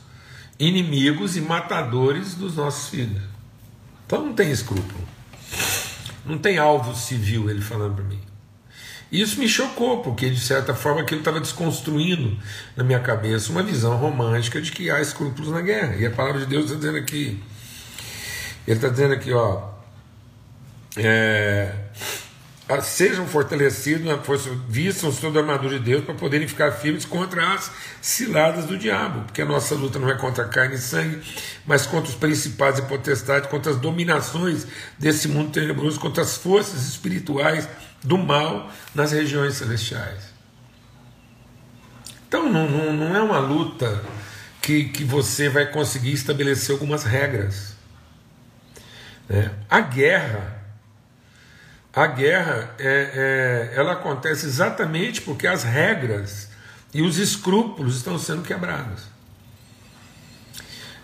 inimigos 0.60 1.38
e 1.38 1.42
matadores 1.42 2.34
dos 2.34 2.56
nossos 2.56 2.90
filhos. 2.90 3.22
Então 4.06 4.26
não 4.26 4.34
tem 4.34 4.50
escrúpulo. 4.52 5.08
Não 6.26 6.38
tem 6.38 6.58
alvo 6.58 6.96
civil, 6.96 7.50
ele 7.50 7.62
falando 7.62 7.96
para 7.96 8.04
mim. 8.04 8.20
Isso 9.12 9.40
me 9.40 9.48
chocou, 9.48 10.02
porque 10.02 10.30
de 10.30 10.40
certa 10.40 10.74
forma 10.74 11.02
aquilo 11.02 11.22
estava 11.22 11.40
desconstruindo 11.40 12.38
na 12.76 12.84
minha 12.84 13.00
cabeça 13.00 13.52
uma 13.52 13.64
visão 13.64 13.96
romântica 13.96 14.62
de 14.62 14.72
que 14.72 14.90
há 14.90 15.00
escrúpulos 15.00 15.52
na 15.52 15.62
guerra. 15.62 15.96
E 15.96 16.06
a 16.06 16.12
palavra 16.12 16.42
de 16.42 16.48
Deus 16.48 16.66
está 16.66 16.76
dizendo 16.76 16.98
aqui, 16.98 17.42
ele 18.68 18.78
está 18.78 18.90
dizendo 18.90 19.14
aqui, 19.14 19.32
ó. 19.32 19.77
É, 20.98 21.74
sejam 22.82 23.26
fortalecidos 23.28 24.06
vistam 24.68 25.12
toda 25.12 25.40
a 25.40 25.42
armadura 25.42 25.80
de 25.80 25.86
Deus 25.86 26.04
para 26.04 26.14
poderem 26.14 26.48
ficar 26.48 26.72
firmes 26.72 27.06
contra 27.06 27.54
as 27.54 27.72
ciladas 28.02 28.66
do 28.66 28.78
diabo, 28.78 29.22
porque 29.22 29.42
a 29.42 29.46
nossa 29.46 29.74
luta 29.76 29.98
não 30.00 30.10
é 30.10 30.16
contra 30.16 30.46
carne 30.46 30.76
e 30.76 30.80
sangue, 30.80 31.22
mas 31.66 31.86
contra 31.86 32.10
os 32.10 32.16
principados 32.16 32.80
e 32.80 32.84
potestades, 32.84 33.50
contra 33.50 33.72
as 33.72 33.78
dominações 33.78 34.68
desse 35.00 35.28
mundo 35.28 35.52
tenebroso, 35.52 36.00
contra 36.00 36.24
as 36.24 36.36
forças 36.36 36.88
espirituais 36.88 37.70
do 38.04 38.18
mal 38.18 38.70
nas 38.94 39.14
regiões 39.14 39.56
celestiais. 39.56 40.36
Então 42.28 42.52
não, 42.52 42.70
não, 42.70 42.94
não 42.94 43.16
é 43.16 43.22
uma 43.22 43.40
luta 43.40 44.04
que, 44.62 44.90
que 44.90 45.06
você 45.06 45.48
vai 45.48 45.66
conseguir 45.72 46.12
estabelecer 46.12 46.74
algumas 46.74 47.04
regras. 47.06 47.78
É, 49.30 49.50
a 49.70 49.80
guerra, 49.80 50.57
a 51.94 52.08
guerra, 52.08 52.76
é, 52.80 53.72
é, 53.74 53.80
ela 53.80 53.94
acontece 53.94 54.46
exatamente 54.46 55.22
porque 55.22 55.48
as 55.48 55.64
regras 55.64 56.50
e 56.94 57.02
os 57.02 57.18
escrúpulos 57.18 57.98
estão 57.98 58.18
sendo 58.20 58.44
quebrados. 58.44 59.04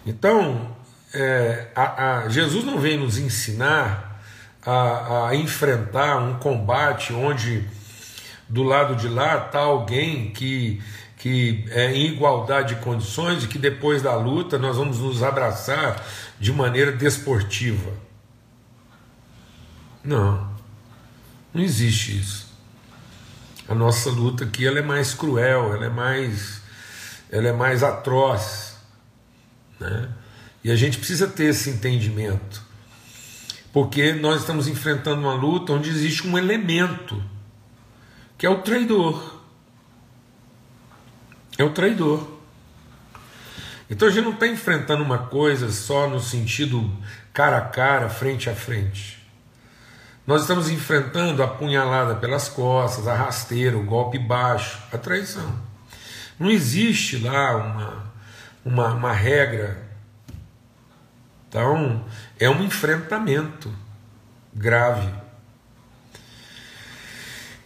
Então, 0.06 0.76
é, 1.14 1.68
a, 1.76 2.20
a, 2.24 2.30
Jesus 2.30 2.64
não 2.64 2.80
vem 2.80 2.98
nos 2.98 3.18
ensinar 3.18 4.22
a, 4.66 5.30
a, 5.30 5.36
enfrentar 5.36 6.18
um 6.18 6.36
combate 6.36 7.14
onde 7.14 7.68
do 8.48 8.64
lado 8.64 8.96
de 8.96 9.08
lá 9.08 9.46
está 9.46 9.60
alguém 9.60 10.32
que, 10.32 10.82
que 11.18 11.66
é 11.70 11.92
em 11.94 12.08
igualdade 12.08 12.76
de 12.76 12.82
condições 12.82 13.44
e 13.44 13.48
que 13.48 13.58
depois 13.58 14.02
da 14.02 14.16
luta 14.16 14.58
nós 14.58 14.78
vamos 14.78 15.00
nos 15.00 15.24
abraçar 15.24 16.04
de 16.40 16.52
maneira 16.52 16.92
desportiva. 16.92 17.92
Não, 20.04 20.53
não 21.54 21.62
existe 21.62 22.18
isso. 22.18 22.48
A 23.68 23.76
nossa 23.76 24.10
luta 24.10 24.44
aqui 24.44 24.66
ela 24.66 24.80
é 24.80 24.82
mais 24.82 25.14
cruel, 25.14 25.74
ela 25.74 25.86
é 25.86 25.90
mais, 25.90 26.62
ela 27.32 27.48
é 27.48 27.54
mais 27.54 27.84
atroz, 27.84 28.76
né? 29.80 30.10
E 30.64 30.72
a 30.72 30.76
gente 30.76 30.98
precisa 30.98 31.28
ter 31.28 31.46
esse 31.46 31.70
entendimento, 31.70 32.62
porque 33.72 34.14
nós 34.14 34.42
estamos 34.42 34.68
enfrentando 34.68 35.22
uma 35.22 35.34
luta 35.34 35.74
onde 35.74 35.90
existe 35.90 36.26
um 36.26 36.38
elemento 36.38 37.22
que 38.38 38.46
é 38.46 38.50
o 38.50 38.62
traidor. 38.62 39.42
É 41.58 41.64
o 41.64 41.70
traidor. 41.70 42.40
Então 43.90 44.08
a 44.08 44.12
gente 44.12 44.24
não 44.24 44.34
está 44.34 44.48
enfrentando 44.48 45.04
uma 45.04 45.18
coisa 45.18 45.72
só 45.72 46.10
no 46.10 46.20
sentido 46.20 46.92
cara 47.32 47.58
a 47.58 47.62
cara, 47.62 48.10
frente 48.10 48.50
a 48.50 48.56
frente. 48.56 49.23
Nós 50.26 50.42
estamos 50.42 50.70
enfrentando 50.70 51.44
a 51.44 51.48
punhalada 51.48 52.16
pelas 52.16 52.48
costas, 52.48 53.08
a 53.08 53.14
rasteira, 53.14 53.78
o 53.78 53.84
golpe 53.84 54.18
baixo, 54.18 54.80
a 54.92 54.98
traição. 54.98 55.54
Não 56.40 56.50
existe 56.50 57.18
lá 57.18 57.58
uma, 57.58 58.14
uma, 58.64 58.94
uma 58.94 59.12
regra. 59.12 59.84
Então, 61.50 62.06
é 62.40 62.50
um 62.50 62.64
enfrentamento 62.64 63.72
grave. 64.54 65.10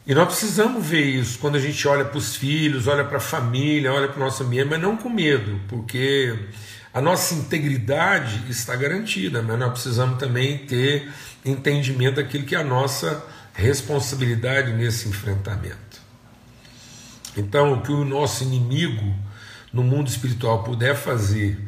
E 0.05 0.15
nós 0.15 0.27
precisamos 0.27 0.85
ver 0.85 1.05
isso 1.05 1.37
quando 1.37 1.57
a 1.57 1.59
gente 1.59 1.87
olha 1.87 2.05
para 2.05 2.17
os 2.17 2.35
filhos, 2.35 2.87
olha 2.87 3.03
para 3.03 3.17
a 3.17 3.21
família, 3.21 3.93
olha 3.93 4.07
para 4.07 4.17
o 4.17 4.23
nosso 4.23 4.41
ambiente, 4.41 4.69
mas 4.69 4.81
não 4.81 4.97
com 4.97 5.09
medo, 5.09 5.59
porque 5.67 6.33
a 6.97 7.01
nossa 7.01 7.35
integridade 7.35 8.49
está 8.49 8.75
garantida, 8.75 9.43
mas 9.43 9.59
nós 9.59 9.71
precisamos 9.71 10.17
também 10.17 10.57
ter 10.65 11.07
entendimento 11.45 12.15
daquilo 12.15 12.43
que 12.43 12.55
é 12.55 12.57
a 12.57 12.63
nossa 12.63 13.23
responsabilidade 13.53 14.73
nesse 14.73 15.07
enfrentamento. 15.07 16.01
Então, 17.37 17.73
o 17.73 17.81
que 17.83 17.91
o 17.91 18.03
nosso 18.03 18.43
inimigo 18.43 19.13
no 19.71 19.83
mundo 19.83 20.07
espiritual 20.07 20.63
puder 20.63 20.95
fazer 20.95 21.59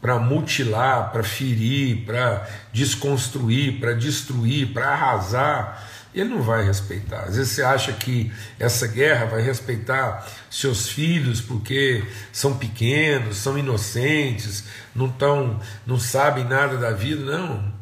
para 0.00 0.18
mutilar, 0.18 1.12
para 1.12 1.22
ferir, 1.22 2.04
para 2.04 2.44
desconstruir, 2.72 3.78
para 3.78 3.92
destruir, 3.92 4.72
para 4.72 4.88
arrasar, 4.88 5.80
ele 6.14 6.28
não 6.28 6.42
vai 6.42 6.64
respeitar. 6.64 7.20
Às 7.20 7.36
vezes 7.36 7.52
você 7.52 7.62
acha 7.62 7.92
que 7.92 8.30
essa 8.58 8.86
guerra 8.86 9.26
vai 9.26 9.42
respeitar 9.42 10.26
seus 10.50 10.88
filhos 10.88 11.40
porque 11.40 12.04
são 12.30 12.56
pequenos, 12.56 13.38
são 13.38 13.56
inocentes, 13.56 14.64
não 14.94 15.08
tão, 15.08 15.60
não 15.86 15.98
sabem 15.98 16.44
nada 16.44 16.76
da 16.76 16.90
vida. 16.90 17.24
Não. 17.24 17.72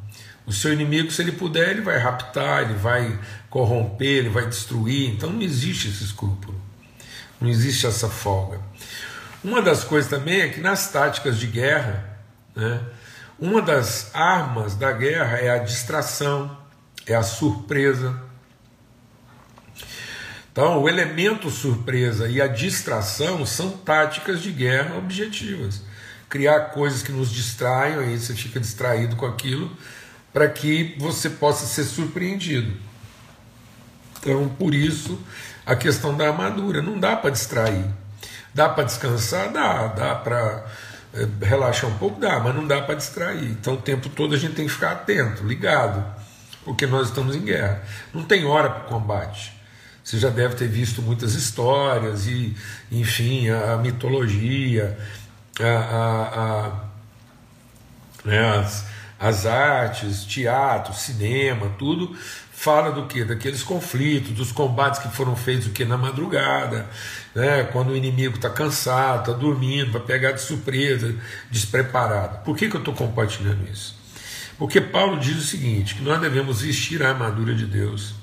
O 0.47 0.53
seu 0.53 0.73
inimigo, 0.73 1.11
se 1.11 1.23
ele 1.23 1.33
puder, 1.33 1.71
ele 1.71 1.81
vai 1.81 1.99
raptar, 1.99 2.63
ele 2.63 2.75
vai 2.75 3.19
corromper, 3.49 4.19
ele 4.19 4.29
vai 4.29 4.47
destruir. 4.47 5.11
Então 5.11 5.31
não 5.31 5.43
existe 5.43 5.89
esse 5.89 6.05
escrúpulo. 6.05 6.61
Não 7.41 7.49
existe 7.49 7.87
essa 7.87 8.09
folga. 8.09 8.61
Uma 9.43 9.63
das 9.63 9.83
coisas 9.83 10.11
também 10.11 10.41
é 10.43 10.49
que 10.49 10.61
nas 10.61 10.91
táticas 10.93 11.39
de 11.39 11.47
guerra, 11.47 12.05
né, 12.55 12.81
uma 13.39 13.63
das 13.63 14.15
armas 14.15 14.75
da 14.75 14.93
guerra 14.93 15.39
é 15.39 15.51
a 15.51 15.59
distração, 15.59 16.60
é 17.07 17.15
a 17.15 17.23
surpresa. 17.23 18.21
Então, 20.53 20.83
o 20.83 20.89
elemento 20.89 21.49
surpresa 21.51 22.29
e 22.29 22.41
a 22.41 22.47
distração 22.47 23.47
são 23.47 23.71
táticas 23.71 24.43
de 24.43 24.51
guerra 24.51 24.97
objetivas. 24.97 25.83
Criar 26.29 26.71
coisas 26.71 27.03
que 27.03 27.13
nos 27.13 27.31
distraiam, 27.31 28.01
aí 28.01 28.19
você 28.19 28.35
fica 28.35 28.61
distraído 28.61 29.17
com 29.17 29.27
aquilo, 29.27 29.77
para 30.33 30.49
que 30.49 30.97
você 30.99 31.31
possa 31.31 31.67
ser 31.67 31.85
surpreendido. 31.85 32.77
Então, 34.21 34.49
por 34.49 34.75
isso, 34.75 35.19
a 35.65 35.77
questão 35.77 36.17
da 36.17 36.29
armadura. 36.29 36.83
Não 36.83 36.99
dá 36.99 37.17
para 37.17 37.31
distrair. 37.31 37.85
Dá 38.53 38.69
para 38.69 38.85
descansar? 38.85 39.53
Dá. 39.53 39.87
Dá 39.87 40.15
para 40.17 40.67
é, 41.15 41.47
relaxar 41.47 41.89
um 41.89 41.99
pouco? 41.99 42.21
Dá, 42.21 42.41
mas 42.41 42.55
não 42.55 42.67
dá 42.67 42.83
para 42.83 42.97
distrair. 42.97 43.45
Então, 43.45 43.75
o 43.75 43.77
tempo 43.77 44.09
todo 44.09 44.35
a 44.35 44.39
gente 44.39 44.55
tem 44.55 44.67
que 44.67 44.73
ficar 44.73 44.93
atento, 44.93 45.45
ligado, 45.45 46.05
porque 46.65 46.87
nós 46.87 47.09
estamos 47.09 47.35
em 47.35 47.43
guerra. 47.43 47.83
Não 48.13 48.25
tem 48.25 48.45
hora 48.45 48.71
para 48.71 48.87
o 48.87 48.89
combate. 48.89 49.53
Você 50.03 50.19
já 50.19 50.31
deve 50.31 50.55
ter 50.55 50.69
visto 50.69 51.03
muitas 51.03 51.35
histórias 51.35 52.27
e, 52.27 52.57
enfim, 52.91 53.49
a, 53.49 53.75
a 53.75 53.77
mitologia, 53.79 54.99
a, 55.61 55.65
a, 55.65 56.67
a 56.67 56.81
né, 58.25 58.59
as, 58.59 58.87
as 59.19 59.47
artes, 59.47 60.25
teatro, 60.25 60.95
cinema, 60.95 61.71
tudo 61.79 62.17
fala 62.61 62.93
do 62.93 63.07
que? 63.07 63.25
Daqueles 63.25 63.63
conflitos, 63.63 64.33
dos 64.33 64.53
combates 64.53 65.01
que 65.01 65.09
foram 65.09 65.35
feitos 65.35 65.69
o 65.69 65.71
que 65.71 65.83
na 65.83 65.97
madrugada, 65.97 66.87
né? 67.35 67.65
quando 67.65 67.89
o 67.89 67.97
inimigo 67.97 68.37
está 68.37 68.51
cansado, 68.51 69.21
está 69.21 69.33
dormindo, 69.33 69.91
vai 69.93 70.03
pegar 70.03 70.33
de 70.33 70.43
surpresa, 70.43 71.15
despreparado. 71.51 72.45
Por 72.45 72.55
que, 72.55 72.69
que 72.69 72.77
eu 72.77 72.81
estou 72.81 72.93
compartilhando 72.93 73.67
isso? 73.73 74.00
Porque 74.61 74.81
Paulo 74.81 75.19
diz 75.19 75.37
o 75.37 75.45
seguinte: 75.45 75.97
que 75.97 76.03
nós 76.03 76.21
devemos 76.21 76.63
vestir 76.63 77.03
a 77.03 77.09
armadura 77.09 77.53
de 77.53 77.67
Deus 77.67 78.15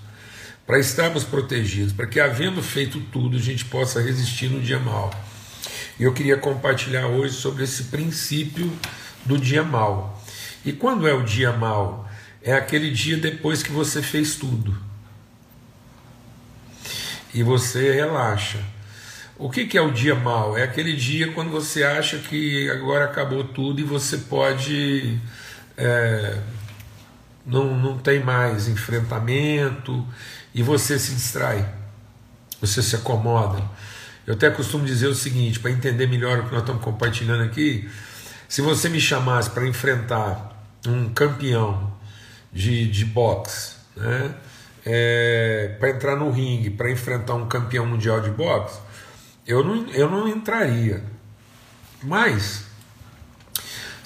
para 0.65 0.79
estarmos 0.79 1.25
protegidos, 1.25 1.91
para 1.91 2.07
que, 2.07 2.21
havendo 2.21 2.63
feito 2.63 3.01
tudo, 3.11 3.35
a 3.35 3.41
gente 3.41 3.65
possa 3.65 4.01
resistir 4.01 4.47
no 4.47 4.61
dia 4.61 4.79
mal. 4.79 5.13
E 5.99 6.03
eu 6.03 6.13
queria 6.13 6.37
compartilhar 6.37 7.07
hoje 7.07 7.33
sobre 7.33 7.65
esse 7.65 7.83
princípio 7.85 8.71
do 9.25 9.37
dia 9.37 9.63
mal. 9.63 10.23
E 10.63 10.71
quando 10.71 11.05
é 11.05 11.13
o 11.13 11.23
dia 11.23 11.51
mal? 11.51 12.07
é 12.47 12.53
aquele 12.53 12.89
dia 12.89 13.17
depois 13.17 13.61
que 13.61 13.73
você 13.73 14.01
fez 14.01 14.35
tudo. 14.35 14.73
E 17.33 17.43
você 17.43 17.91
relaxa. 17.91 18.59
O 19.37 19.49
que, 19.49 19.65
que 19.65 19.77
é 19.77 19.81
o 19.81 19.91
dia 19.91 20.15
mal? 20.15 20.57
É 20.57 20.63
aquele 20.63 20.95
dia 20.95 21.33
quando 21.33 21.51
você 21.51 21.83
acha 21.83 22.17
que 22.19 22.69
agora 22.69 23.03
acabou 23.03 23.43
tudo 23.43 23.81
e 23.81 23.83
você 23.83 24.17
pode. 24.17 25.19
É, 25.77 26.41
não, 27.45 27.77
não 27.77 27.97
tem 27.97 28.21
mais 28.23 28.67
enfrentamento 28.67 30.05
e 30.53 30.61
você 30.63 30.97
se 30.97 31.13
distrai, 31.13 31.71
você 32.59 32.81
se 32.81 32.95
acomoda. 32.95 33.63
Eu 34.25 34.33
até 34.33 34.49
costumo 34.49 34.85
dizer 34.85 35.07
o 35.07 35.15
seguinte, 35.15 35.59
para 35.59 35.71
entender 35.71 36.07
melhor 36.07 36.39
o 36.39 36.43
que 36.45 36.51
nós 36.51 36.61
estamos 36.61 36.83
compartilhando 36.83 37.43
aqui: 37.43 37.89
se 38.49 38.61
você 38.61 38.89
me 38.89 38.99
chamasse 38.99 39.49
para 39.49 39.65
enfrentar 39.65 40.53
um 40.85 41.09
campeão 41.09 41.93
de, 42.51 42.89
de 42.89 43.05
boxe, 43.05 43.75
né? 43.95 44.35
É, 44.89 45.75
para 45.79 45.89
entrar 45.89 46.15
no 46.15 46.31
ringue, 46.31 46.69
para 46.69 46.89
enfrentar 46.89 47.35
um 47.35 47.47
campeão 47.47 47.85
mundial 47.85 48.21
de 48.21 48.29
boxe, 48.29 48.79
eu 49.45 49.63
não, 49.63 49.87
eu 49.89 50.09
não 50.09 50.27
entraria. 50.27 51.03
Mas, 52.03 52.66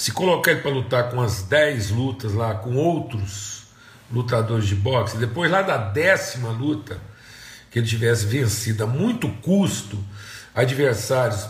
se 0.02 0.12
colocar 0.12 0.50
ele 0.50 0.62
para 0.62 0.72
lutar 0.72 1.12
com 1.12 1.22
as 1.22 1.44
10 1.44 1.92
lutas 1.92 2.34
lá, 2.34 2.56
com 2.56 2.76
outros 2.76 3.66
lutadores 4.12 4.66
de 4.66 4.74
boxe, 4.74 5.16
depois 5.16 5.52
lá 5.52 5.62
da 5.62 5.78
décima 5.78 6.50
luta, 6.50 7.00
que 7.70 7.78
ele 7.78 7.88
tivesse 7.88 8.26
vencido 8.26 8.84
a 8.84 8.88
muito 8.88 9.30
custo 9.44 10.04
adversários 10.56 11.48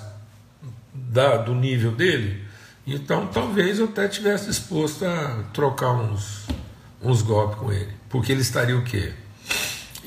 da, 0.94 1.38
do 1.38 1.56
nível 1.56 1.94
dele, 1.94 2.44
então 2.86 3.26
talvez 3.28 3.80
eu 3.80 3.86
até 3.86 4.10
tivesse 4.10 4.48
disposto 4.48 5.06
a 5.06 5.46
trocar 5.54 5.94
uns 5.94 6.46
uns 7.02 7.22
golpes 7.22 7.58
com 7.58 7.72
ele. 7.72 7.94
Porque 8.10 8.34
ele 8.34 8.42
estaria 8.42 8.76
o 8.76 8.84
quê? 8.84 9.14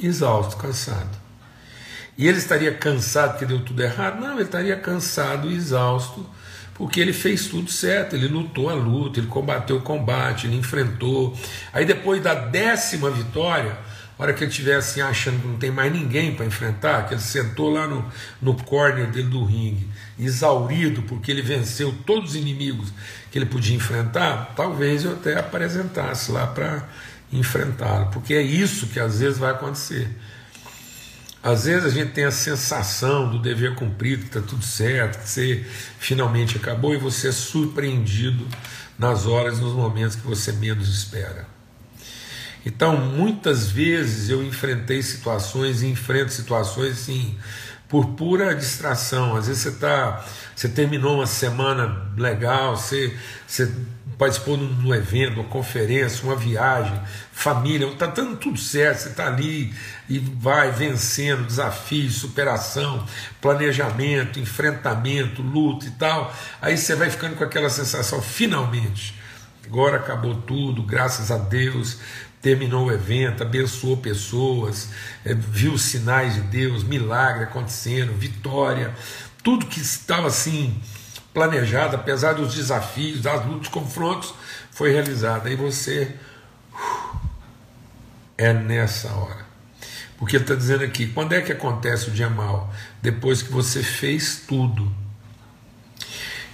Exausto, 0.03 0.59
cansado. 0.59 1.19
E 2.19 2.29
ele 2.29 2.37
estaria 2.37 2.75
cansado 2.75 3.31
porque 3.31 3.47
deu 3.47 3.65
tudo 3.65 3.83
errado? 3.83 4.21
Não, 4.21 4.35
ele 4.35 4.43
estaria 4.43 4.77
cansado 4.77 5.51
exausto 5.51 6.29
porque 6.75 7.01
ele 7.01 7.13
fez 7.13 7.47
tudo 7.47 7.71
certo, 7.71 8.17
ele 8.17 8.27
lutou 8.27 8.69
a 8.69 8.75
luta, 8.75 9.21
ele 9.21 9.29
combateu 9.29 9.77
o 9.77 9.83
combate, 9.83 10.47
ele 10.47 10.57
enfrentou. 10.57 11.37
Aí 11.73 11.85
depois 11.85 12.23
da 12.23 12.35
décima 12.35 13.11
vitória, 13.11 13.79
hora 14.19 14.33
que 14.33 14.45
ele 14.45 14.51
estiver 14.51 14.77
assim 14.77 15.01
achando 15.01 15.41
que 15.41 15.47
não 15.47 15.57
tem 15.57 15.71
mais 15.71 15.93
ninguém 15.93 16.35
para 16.35 16.47
enfrentar, 16.47 17.07
que 17.07 17.15
ele 17.15 17.21
sentou 17.21 17.71
lá 17.71 17.87
no, 17.87 18.05
no 18.41 18.55
corner 18.55 19.11
dele 19.11 19.29
do 19.29 19.45
ringue, 19.45 19.89
exaurido 20.19 21.03
porque 21.03 21.31
ele 21.31 21.43
venceu 21.43 21.95
todos 22.07 22.31
os 22.31 22.37
inimigos 22.37 22.93
que 23.31 23.39
ele 23.39 23.47
podia 23.47 23.77
enfrentar, 23.77 24.53
talvez 24.57 25.05
eu 25.05 25.13
até 25.13 25.39
apresentasse 25.39 26.31
lá 26.31 26.47
para 26.47 26.89
enfrentá-lo, 27.33 28.11
porque 28.13 28.35
é 28.35 28.43
isso 28.43 28.87
que 28.89 29.01
às 29.01 29.19
vezes 29.19 29.39
vai 29.39 29.51
acontecer. 29.51 30.09
Às 31.45 31.67
vezes 31.67 31.85
a 31.85 31.91
gente 31.91 32.13
tem 32.13 32.25
a 32.25 32.31
sensação 32.31 33.31
do 33.31 33.39
dever 33.39 33.75
cumprido, 33.75 34.23
que 34.23 34.29
está 34.29 34.41
tudo 34.41 34.65
certo, 34.65 35.23
que 35.23 35.29
você 35.29 35.63
finalmente 35.99 36.57
acabou 36.57 36.95
e 36.95 36.97
você 36.97 37.29
é 37.29 37.33
surpreendido 37.33 38.49
nas 38.99 39.27
horas, 39.27 39.59
nos 39.59 39.75
momentos 39.75 40.17
que 40.17 40.27
você 40.27 40.53
menos 40.53 40.89
espera. 40.89 41.47
Então, 42.65 42.97
muitas 42.97 43.71
vezes 43.71 44.31
eu 44.31 44.43
enfrentei 44.43 45.03
situações 45.03 45.83
e 45.83 45.87
enfrento 45.87 46.33
situações 46.33 46.93
assim, 46.93 47.37
por 47.89 48.09
pura 48.15 48.55
distração. 48.55 49.37
Às 49.37 49.47
vezes 49.47 49.63
você 49.63 49.69
está 49.71 50.25
você 50.55 50.69
terminou 50.69 51.17
uma 51.17 51.27
semana 51.27 52.07
legal, 52.17 52.77
você, 52.77 53.13
você 53.47 53.73
participou 54.17 54.57
de 54.57 54.87
um 54.87 54.95
evento, 54.95 55.41
uma 55.41 55.49
conferência, 55.49 56.25
uma 56.25 56.37
viagem, 56.37 56.99
família, 57.33 57.89
está 57.89 58.07
dando 58.07 58.37
tudo 58.37 58.57
certo, 58.57 59.01
você 59.01 59.09
está 59.09 59.27
ali 59.27 59.75
e 60.09 60.19
vai 60.21 60.71
vencendo 60.71 61.45
desafios, 61.45 62.17
superação, 62.17 63.05
planejamento, 63.41 64.39
enfrentamento, 64.39 65.43
luta 65.43 65.87
e 65.87 65.91
tal. 65.91 66.33
Aí 66.63 66.79
você 66.79 66.95
vai 66.95 67.11
ficando 67.11 67.35
com 67.35 67.43
aquela 67.43 67.69
sensação, 67.69 68.23
finalmente, 68.23 69.19
agora 69.67 69.97
acabou 69.97 70.37
tudo, 70.37 70.85
graças 70.85 71.33
a 71.33 71.37
Deus, 71.37 71.99
terminou 72.45 72.87
o 72.87 72.93
evento, 72.93 73.43
abençoou 73.43 73.97
pessoas, 73.97 74.91
é, 75.25 75.35
viu 75.35 75.77
sinais 75.77 76.35
de 76.35 76.43
Deus, 76.43 76.85
milagre 76.85 77.43
acontecendo, 77.43 78.13
vitória 78.13 78.95
tudo 79.45 79.67
que 79.67 79.79
estava 79.79 80.27
assim 80.27 80.81
planejado, 81.35 81.95
apesar 81.95 82.33
dos 82.33 82.55
desafios, 82.55 83.21
das 83.21 83.45
lutas, 83.45 83.69
confrontos, 83.69 84.35
foi 84.71 84.91
realizado. 84.91 85.47
Aí 85.47 85.55
você 85.55 86.17
uh, 86.73 87.19
é 88.39 88.53
nessa 88.55 89.13
hora. 89.13 89.45
Porque 90.17 90.37
ele 90.37 90.45
está 90.45 90.55
dizendo 90.55 90.83
aqui: 90.83 91.09
quando 91.09 91.35
é 91.35 91.43
que 91.43 91.53
acontece 91.53 92.09
o 92.09 92.13
dia 92.13 92.31
mal? 92.31 92.73
Depois 93.03 93.43
que 93.43 93.53
você 93.53 93.83
fez 93.83 94.45
tudo. 94.49 94.91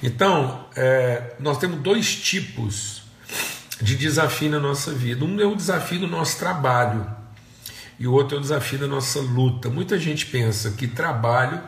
Então, 0.02 0.66
é, 0.74 1.34
nós 1.38 1.58
temos 1.58 1.80
dois 1.80 2.16
tipos 2.16 2.99
de 3.80 3.96
desafio 3.96 4.50
na 4.50 4.60
nossa 4.60 4.92
vida. 4.92 5.24
Um 5.24 5.40
é 5.40 5.44
o 5.44 5.54
desafio 5.54 6.00
do 6.00 6.06
nosso 6.06 6.38
trabalho, 6.38 7.06
e 7.98 8.06
o 8.06 8.12
outro 8.12 8.36
é 8.36 8.38
o 8.38 8.42
desafio 8.42 8.78
da 8.78 8.86
nossa 8.86 9.20
luta. 9.20 9.68
Muita 9.68 9.98
gente 9.98 10.26
pensa 10.26 10.70
que 10.70 10.86
trabalho 10.86 11.60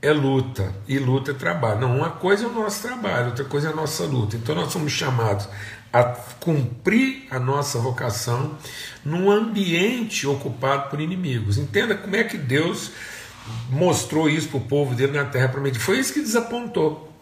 é 0.00 0.12
luta, 0.12 0.74
e 0.86 0.98
luta 0.98 1.30
é 1.30 1.34
trabalho. 1.34 1.80
Não, 1.80 1.96
uma 1.96 2.10
coisa 2.10 2.44
é 2.44 2.46
o 2.46 2.52
nosso 2.52 2.82
trabalho, 2.82 3.28
outra 3.28 3.44
coisa 3.44 3.68
é 3.68 3.72
a 3.72 3.76
nossa 3.76 4.04
luta. 4.04 4.36
Então 4.36 4.54
nós 4.54 4.72
somos 4.72 4.92
chamados 4.92 5.48
a 5.92 6.02
cumprir 6.40 7.26
a 7.30 7.38
nossa 7.38 7.78
vocação 7.78 8.58
num 9.04 9.30
ambiente 9.30 10.26
ocupado 10.26 10.90
por 10.90 11.00
inimigos. 11.00 11.56
Entenda 11.56 11.94
como 11.94 12.16
é 12.16 12.24
que 12.24 12.36
Deus 12.36 12.90
mostrou 13.70 14.28
isso 14.28 14.48
para 14.48 14.58
o 14.58 14.62
povo 14.62 14.94
dele 14.94 15.12
na 15.12 15.24
terra 15.24 15.48
prometida. 15.48 15.82
Foi 15.82 15.98
isso 15.98 16.12
que 16.12 16.20
desapontou. 16.20 17.13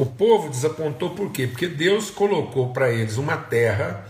O 0.00 0.06
povo 0.06 0.48
desapontou 0.48 1.10
por 1.10 1.30
quê? 1.30 1.46
Porque 1.46 1.68
Deus 1.68 2.10
colocou 2.10 2.72
para 2.72 2.90
eles 2.90 3.18
uma 3.18 3.36
terra 3.36 4.06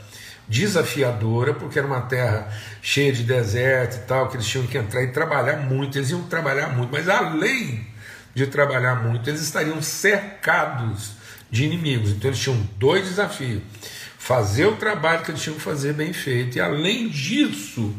desafiadora, 0.47 1.53
porque 1.53 1.81
era 1.81 1.89
uma 1.89 2.03
terra 2.03 2.49
cheia 2.81 3.13
de 3.13 3.25
deserto 3.25 3.97
e 3.97 4.07
tal, 4.07 4.29
que 4.29 4.37
eles 4.37 4.47
tinham 4.47 4.69
que 4.69 4.79
entrar 4.79 5.03
e 5.03 5.09
trabalhar 5.09 5.57
muito, 5.57 5.99
eles 5.99 6.11
iam 6.11 6.23
trabalhar 6.23 6.69
muito, 6.69 6.93
mas 6.93 7.09
além 7.09 7.85
de 8.33 8.47
trabalhar 8.47 9.03
muito, 9.03 9.29
eles 9.29 9.41
estariam 9.41 9.83
cercados 9.83 11.15
de 11.51 11.65
inimigos. 11.65 12.11
Então 12.11 12.31
eles 12.31 12.39
tinham 12.39 12.57
dois 12.79 13.09
desafios: 13.09 13.61
fazer 14.17 14.67
o 14.67 14.77
trabalho 14.77 15.25
que 15.25 15.33
eles 15.33 15.43
tinham 15.43 15.57
que 15.57 15.63
fazer 15.63 15.93
bem 15.93 16.13
feito, 16.13 16.57
e 16.57 16.61
além 16.61 17.09
disso, 17.09 17.93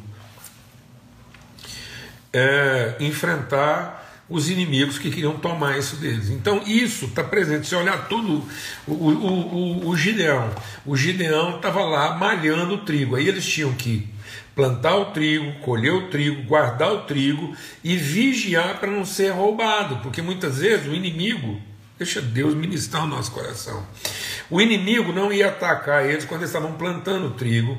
é, 2.32 2.96
enfrentar 3.02 4.01
os 4.32 4.50
inimigos 4.50 4.98
que 4.98 5.12
queriam 5.12 5.38
tomar 5.38 5.78
isso 5.78 5.98
deles. 5.98 6.30
Então 6.30 6.64
isso 6.66 7.06
está 7.06 7.24
presente. 7.24 7.68
Se 7.68 7.76
olhar 7.76 8.08
tudo, 8.08 8.44
o, 8.88 8.94
o, 8.94 9.86
o, 9.86 9.90
o 9.90 9.98
Gideão, 9.98 10.50
o 10.86 10.96
Gideão 10.96 11.58
estava 11.58 11.84
lá 11.84 12.16
malhando 12.18 12.76
o 12.76 12.78
trigo. 12.80 13.16
Aí 13.18 13.28
eles 13.28 13.46
tinham 13.46 13.74
que 13.74 14.08
plantar 14.56 14.96
o 14.96 15.06
trigo, 15.06 15.60
colher 15.60 15.94
o 15.94 16.08
trigo, 16.08 16.44
guardar 16.44 16.92
o 16.94 17.02
trigo 17.02 17.56
e 17.84 17.96
vigiar 17.96 18.80
para 18.80 18.90
não 18.90 19.06
ser 19.06 19.32
roubado, 19.32 19.98
porque 19.98 20.22
muitas 20.22 20.60
vezes 20.60 20.88
o 20.88 20.94
inimigo, 20.94 21.62
deixa 21.98 22.22
Deus 22.22 22.54
ministrar 22.54 23.04
o 23.04 23.08
nosso 23.08 23.32
coração. 23.32 23.86
O 24.50 24.62
inimigo 24.62 25.12
não 25.12 25.32
ia 25.32 25.48
atacar 25.48 26.06
eles 26.06 26.26
quando 26.26 26.42
eles 26.42 26.50
estavam 26.50 26.74
plantando 26.74 27.32
trigo, 27.32 27.78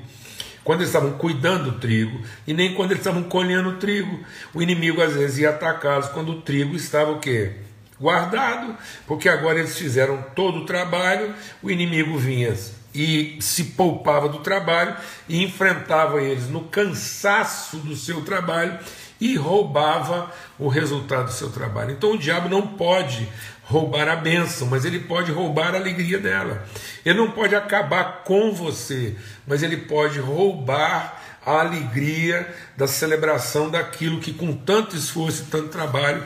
quando 0.64 0.81
eles 0.81 0.88
estavam 0.88 1.12
cuidando 1.12 1.70
do 1.70 1.79
trigo 1.79 2.20
e 2.46 2.53
nem 2.53 2.75
quando 2.75 2.92
eles 2.92 3.01
estavam 3.01 3.22
colhendo 3.25 3.70
o 3.70 3.77
trigo. 3.77 4.20
O 4.55 4.62
inimigo 4.62 5.03
às 5.03 5.14
vezes 5.14 5.38
ia 5.38 5.51
atacá-los 5.51 6.09
quando 6.09 6.33
o 6.33 6.40
trigo 6.42 6.77
estava 6.77 7.11
o 7.11 7.18
quê? 7.18 7.53
Guardado, 8.01 8.77
porque 9.07 9.29
agora 9.29 9.59
eles 9.59 9.79
fizeram 9.79 10.25
todo 10.35 10.61
o 10.61 10.66
trabalho, 10.66 11.35
o 11.62 11.70
inimigo 11.70 12.18
vinha 12.18 12.53
e 12.94 13.38
se 13.40 13.64
poupava 13.64 14.29
do 14.29 14.40
trabalho 14.40 14.96
e 15.29 15.42
enfrentava 15.42 16.20
eles 16.20 16.48
no 16.48 16.64
cansaço 16.64 17.79
do 17.79 17.96
seu 17.96 18.22
trabalho 18.22 18.79
e 19.20 19.37
roubava 19.37 20.31
o 20.59 20.68
resultado 20.68 21.27
do 21.27 21.33
seu 21.33 21.51
trabalho. 21.51 21.92
Então 21.92 22.12
o 22.12 22.18
diabo 22.18 22.48
não 22.48 22.66
pode 22.66 23.29
roubar 23.73 24.07
a 24.07 24.17
bênção, 24.17 24.69
mas 24.69 24.85
ele 24.85 25.01
pode 25.01 25.33
roubar 25.33 25.75
a 25.75 25.79
alegria 25.79 26.19
dela. 26.19 26.65
Ele 27.05 27.19
não 27.19 27.31
pode 27.31 27.55
acabar 27.55 28.23
com 28.23 28.53
você, 28.53 29.17
mas 29.47 29.63
ele 29.63 29.79
pode 29.79 30.21
roubar 30.21 31.21
a 31.45 31.61
alegria 31.61 32.55
da 32.77 32.87
celebração 32.87 33.71
daquilo 33.71 34.21
que 34.21 34.33
com 34.33 34.53
tanto 34.53 34.95
esforço 34.95 35.45
e 35.45 35.47
tanto 35.47 35.69
trabalho 35.69 36.23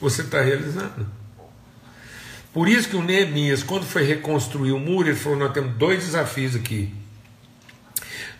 você 0.00 0.22
está 0.22 0.42
realizando. 0.42 1.06
Por 2.52 2.68
isso 2.68 2.88
que 2.88 2.96
o 2.96 3.02
Neemias, 3.02 3.62
quando 3.62 3.84
foi 3.84 4.02
reconstruir 4.02 4.72
o 4.72 4.78
muro, 4.78 5.08
ele 5.08 5.16
falou: 5.16 5.38
Nós 5.38 5.52
temos 5.52 5.76
dois 5.76 6.04
desafios 6.04 6.56
aqui. 6.56 6.92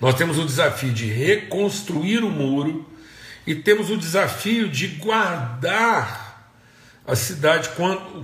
Nós 0.00 0.14
temos 0.14 0.38
o 0.38 0.44
desafio 0.44 0.92
de 0.92 1.06
reconstruir 1.06 2.24
o 2.24 2.30
muro 2.30 2.88
e 3.46 3.54
temos 3.54 3.90
o 3.90 3.96
desafio 3.96 4.68
de 4.68 4.88
guardar 4.88 6.27
a 7.08 7.16
cidade 7.16 7.70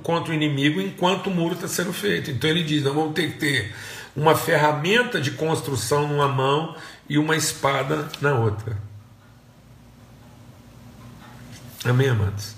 contra 0.03 0.31
o 0.31 0.35
inimigo 0.35 0.79
enquanto 0.79 1.29
o 1.29 1.31
muro 1.31 1.55
está 1.55 1.67
sendo 1.67 1.91
feito. 1.91 2.31
Então 2.31 2.51
ele 2.51 2.63
diz: 2.63 2.85
nós 2.85 2.95
vamos 2.95 3.15
ter 3.15 3.33
que 3.33 3.39
ter 3.39 3.75
uma 4.15 4.37
ferramenta 4.37 5.19
de 5.19 5.31
construção 5.31 6.07
numa 6.07 6.29
mão 6.29 6.77
e 7.09 7.17
uma 7.17 7.35
espada 7.35 8.07
na 8.21 8.35
outra. 8.35 8.77
Amém, 11.83 12.11
amados? 12.11 12.55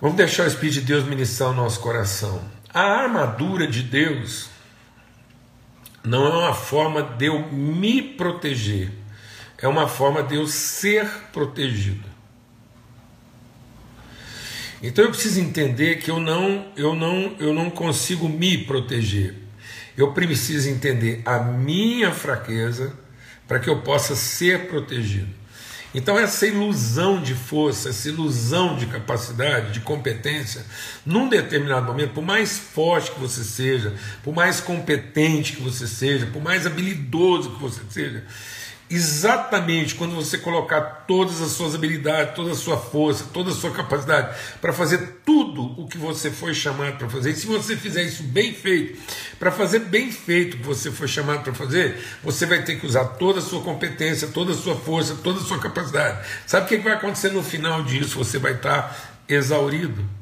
Vamos 0.00 0.16
deixar 0.16 0.44
o 0.44 0.46
Espírito 0.46 0.80
de 0.80 0.86
Deus 0.86 1.04
ministrar 1.04 1.50
o 1.50 1.54
nosso 1.54 1.80
coração. 1.80 2.42
A 2.72 2.80
armadura 2.80 3.66
de 3.66 3.82
Deus 3.82 4.48
não 6.02 6.24
é 6.24 6.30
uma 6.30 6.54
forma 6.54 7.02
de 7.02 7.26
eu 7.26 7.46
me 7.52 8.00
proteger, 8.00 8.90
é 9.58 9.68
uma 9.68 9.86
forma 9.86 10.22
de 10.22 10.36
eu 10.36 10.46
ser 10.46 11.06
protegido. 11.30 12.09
Então 14.82 15.04
eu 15.04 15.10
preciso 15.10 15.40
entender 15.40 15.96
que 15.96 16.10
eu 16.10 16.18
não, 16.18 16.72
eu 16.76 16.94
não, 16.94 17.34
eu 17.38 17.52
não 17.52 17.70
consigo 17.70 18.28
me 18.28 18.58
proteger. 18.58 19.34
Eu 19.96 20.12
preciso 20.12 20.68
entender 20.68 21.20
a 21.24 21.38
minha 21.38 22.12
fraqueza 22.12 22.92
para 23.46 23.58
que 23.58 23.68
eu 23.68 23.82
possa 23.82 24.14
ser 24.14 24.68
protegido. 24.68 25.40
Então, 25.92 26.16
essa 26.16 26.46
ilusão 26.46 27.20
de 27.20 27.34
força, 27.34 27.88
essa 27.88 28.08
ilusão 28.08 28.76
de 28.76 28.86
capacidade, 28.86 29.72
de 29.72 29.80
competência, 29.80 30.64
num 31.04 31.28
determinado 31.28 31.84
momento, 31.84 32.12
por 32.12 32.22
mais 32.22 32.56
forte 32.56 33.10
que 33.10 33.18
você 33.18 33.42
seja, 33.42 33.92
por 34.22 34.32
mais 34.32 34.60
competente 34.60 35.54
que 35.54 35.62
você 35.62 35.88
seja, 35.88 36.26
por 36.26 36.40
mais 36.40 36.64
habilidoso 36.64 37.50
que 37.50 37.60
você 37.60 37.80
seja, 37.90 38.24
exatamente 38.90 39.94
quando 39.94 40.16
você 40.16 40.36
colocar 40.36 41.04
todas 41.06 41.40
as 41.40 41.52
suas 41.52 41.76
habilidades, 41.76 42.34
toda 42.34 42.50
a 42.50 42.56
sua 42.56 42.76
força, 42.76 43.24
toda 43.32 43.50
a 43.50 43.54
sua 43.54 43.70
capacidade 43.70 44.36
para 44.60 44.72
fazer 44.72 45.20
tudo 45.24 45.80
o 45.80 45.86
que 45.86 45.96
você 45.96 46.30
foi 46.30 46.52
chamado 46.52 46.98
para 46.98 47.08
fazer. 47.08 47.30
E 47.30 47.36
se 47.36 47.46
você 47.46 47.76
fizer 47.76 48.02
isso 48.02 48.24
bem 48.24 48.52
feito, 48.52 49.00
para 49.38 49.52
fazer 49.52 49.80
bem 49.80 50.10
feito 50.10 50.54
o 50.54 50.58
que 50.58 50.66
você 50.66 50.90
foi 50.90 51.06
chamado 51.06 51.44
para 51.44 51.54
fazer, 51.54 52.02
você 52.22 52.44
vai 52.46 52.62
ter 52.62 52.80
que 52.80 52.86
usar 52.86 53.04
toda 53.04 53.38
a 53.38 53.42
sua 53.42 53.62
competência, 53.62 54.26
toda 54.28 54.52
a 54.52 54.56
sua 54.56 54.74
força, 54.74 55.14
toda 55.22 55.38
a 55.38 55.42
sua 55.42 55.60
capacidade. 55.60 56.26
Sabe 56.44 56.66
o 56.66 56.68
que 56.68 56.76
vai 56.78 56.94
acontecer 56.94 57.30
no 57.30 57.44
final 57.44 57.84
disso? 57.84 58.18
Você 58.18 58.38
vai 58.38 58.54
estar 58.54 59.22
exaurido. 59.28 60.19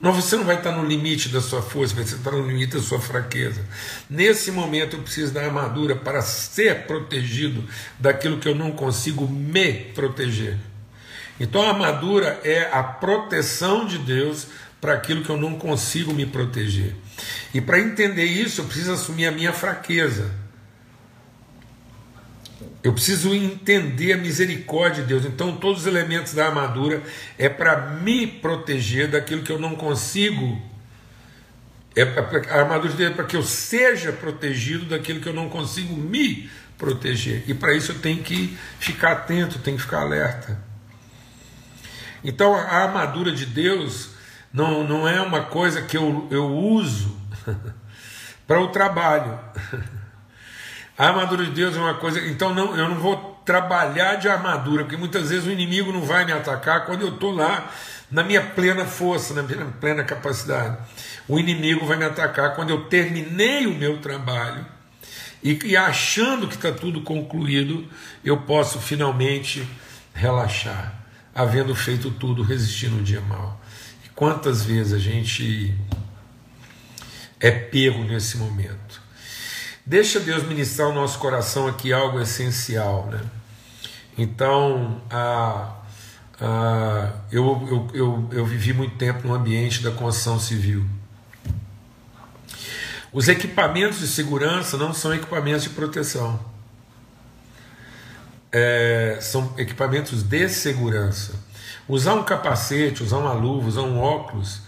Não, 0.00 0.12
você 0.12 0.36
não 0.36 0.44
vai 0.44 0.56
estar 0.56 0.70
no 0.70 0.86
limite 0.86 1.28
da 1.28 1.40
sua 1.40 1.60
força, 1.60 1.92
você 1.92 2.14
está 2.14 2.30
no 2.30 2.46
limite 2.46 2.76
da 2.76 2.82
sua 2.82 3.00
fraqueza. 3.00 3.60
Nesse 4.08 4.52
momento 4.52 4.94
eu 4.96 5.02
preciso 5.02 5.32
da 5.32 5.44
armadura 5.44 5.96
para 5.96 6.22
ser 6.22 6.86
protegido 6.86 7.64
daquilo 7.98 8.38
que 8.38 8.48
eu 8.48 8.54
não 8.54 8.70
consigo 8.70 9.26
me 9.26 9.72
proteger. 9.72 10.56
Então 11.40 11.62
a 11.62 11.70
armadura 11.70 12.40
é 12.44 12.68
a 12.72 12.82
proteção 12.82 13.86
de 13.86 13.98
Deus 13.98 14.46
para 14.80 14.94
aquilo 14.94 15.24
que 15.24 15.30
eu 15.30 15.36
não 15.36 15.58
consigo 15.58 16.14
me 16.14 16.26
proteger. 16.26 16.94
E 17.52 17.60
para 17.60 17.80
entender 17.80 18.24
isso, 18.24 18.60
eu 18.60 18.66
preciso 18.66 18.92
assumir 18.92 19.26
a 19.26 19.32
minha 19.32 19.52
fraqueza. 19.52 20.30
Eu 22.88 22.94
preciso 22.94 23.34
entender 23.34 24.14
a 24.14 24.16
misericórdia 24.16 25.02
de 25.02 25.08
Deus. 25.10 25.26
Então, 25.26 25.54
todos 25.58 25.82
os 25.82 25.86
elementos 25.86 26.32
da 26.32 26.46
armadura 26.46 27.02
é 27.36 27.46
para 27.46 27.76
me 27.76 28.26
proteger 28.26 29.10
daquilo 29.10 29.42
que 29.42 29.52
eu 29.52 29.58
não 29.58 29.76
consigo. 29.76 30.58
É 31.94 32.02
a 32.50 32.60
armadura 32.60 32.90
de 32.90 32.96
Deus 32.96 33.10
é 33.10 33.14
para 33.14 33.26
que 33.26 33.36
eu 33.36 33.42
seja 33.42 34.10
protegido 34.10 34.86
daquilo 34.86 35.20
que 35.20 35.28
eu 35.28 35.34
não 35.34 35.50
consigo 35.50 35.94
me 35.94 36.48
proteger. 36.78 37.44
E 37.46 37.52
para 37.52 37.74
isso 37.74 37.92
eu 37.92 37.98
tenho 37.98 38.22
que 38.22 38.56
ficar 38.80 39.12
atento, 39.12 39.58
tenho 39.58 39.76
que 39.76 39.82
ficar 39.82 40.00
alerta. 40.00 40.58
Então, 42.24 42.54
a 42.54 42.84
armadura 42.84 43.32
de 43.32 43.44
Deus 43.44 44.12
não, 44.50 44.82
não 44.82 45.06
é 45.06 45.20
uma 45.20 45.42
coisa 45.42 45.82
que 45.82 45.98
eu, 45.98 46.26
eu 46.30 46.46
uso 46.46 47.14
para 48.48 48.62
o 48.62 48.68
trabalho. 48.68 49.38
A 50.98 51.06
armadura 51.06 51.44
de 51.44 51.52
Deus 51.52 51.76
é 51.76 51.78
uma 51.78 51.94
coisa. 51.94 52.18
Então 52.26 52.52
não, 52.52 52.76
eu 52.76 52.88
não 52.88 52.98
vou 52.98 53.40
trabalhar 53.44 54.16
de 54.16 54.28
armadura, 54.28 54.82
porque 54.82 54.96
muitas 54.96 55.30
vezes 55.30 55.46
o 55.46 55.50
inimigo 55.50 55.92
não 55.92 56.02
vai 56.02 56.24
me 56.24 56.32
atacar 56.32 56.84
quando 56.84 57.02
eu 57.02 57.14
estou 57.14 57.30
lá 57.30 57.70
na 58.10 58.24
minha 58.24 58.42
plena 58.42 58.84
força, 58.84 59.32
na 59.32 59.42
minha 59.42 59.64
plena 59.80 60.02
capacidade. 60.02 60.76
O 61.28 61.38
inimigo 61.38 61.86
vai 61.86 61.96
me 61.96 62.04
atacar 62.04 62.56
quando 62.56 62.70
eu 62.70 62.86
terminei 62.86 63.66
o 63.66 63.74
meu 63.74 63.98
trabalho 63.98 64.66
e, 65.42 65.58
e 65.64 65.76
achando 65.76 66.48
que 66.48 66.54
está 66.54 66.72
tudo 66.72 67.02
concluído, 67.02 67.88
eu 68.24 68.38
posso 68.38 68.80
finalmente 68.80 69.66
relaxar, 70.12 70.94
havendo 71.34 71.74
feito 71.74 72.10
tudo, 72.10 72.42
resistir 72.42 72.88
no 72.88 73.02
dia 73.02 73.20
mal. 73.20 73.60
E 74.04 74.08
quantas 74.10 74.64
vezes 74.64 74.92
a 74.92 74.98
gente 74.98 75.74
é 77.38 77.50
pego 77.50 78.02
nesse 78.02 78.36
momento? 78.36 78.87
Deixa 79.88 80.20
Deus 80.20 80.42
ministrar 80.42 80.86
o 80.90 80.92
nosso 80.92 81.18
coração 81.18 81.66
aqui 81.66 81.94
algo 81.94 82.20
essencial, 82.20 83.06
né? 83.06 83.22
Então, 84.18 85.00
a, 85.08 85.76
a, 86.38 87.12
eu, 87.32 87.66
eu, 87.70 87.88
eu, 87.94 88.28
eu 88.30 88.44
vivi 88.44 88.74
muito 88.74 88.96
tempo 88.96 89.26
no 89.26 89.32
ambiente 89.32 89.82
da 89.82 89.90
construção 89.90 90.38
civil. 90.38 90.84
Os 93.10 93.28
equipamentos 93.28 94.00
de 94.00 94.08
segurança 94.08 94.76
não 94.76 94.92
são 94.92 95.14
equipamentos 95.14 95.62
de 95.62 95.70
proteção. 95.70 96.38
É, 98.52 99.16
são 99.22 99.54
equipamentos 99.56 100.22
de 100.22 100.50
segurança. 100.50 101.32
Usar 101.88 102.12
um 102.12 102.24
capacete, 102.24 103.02
usar 103.02 103.16
uma 103.16 103.32
luva, 103.32 103.68
usar 103.68 103.82
um 103.84 103.98
óculos 103.98 104.60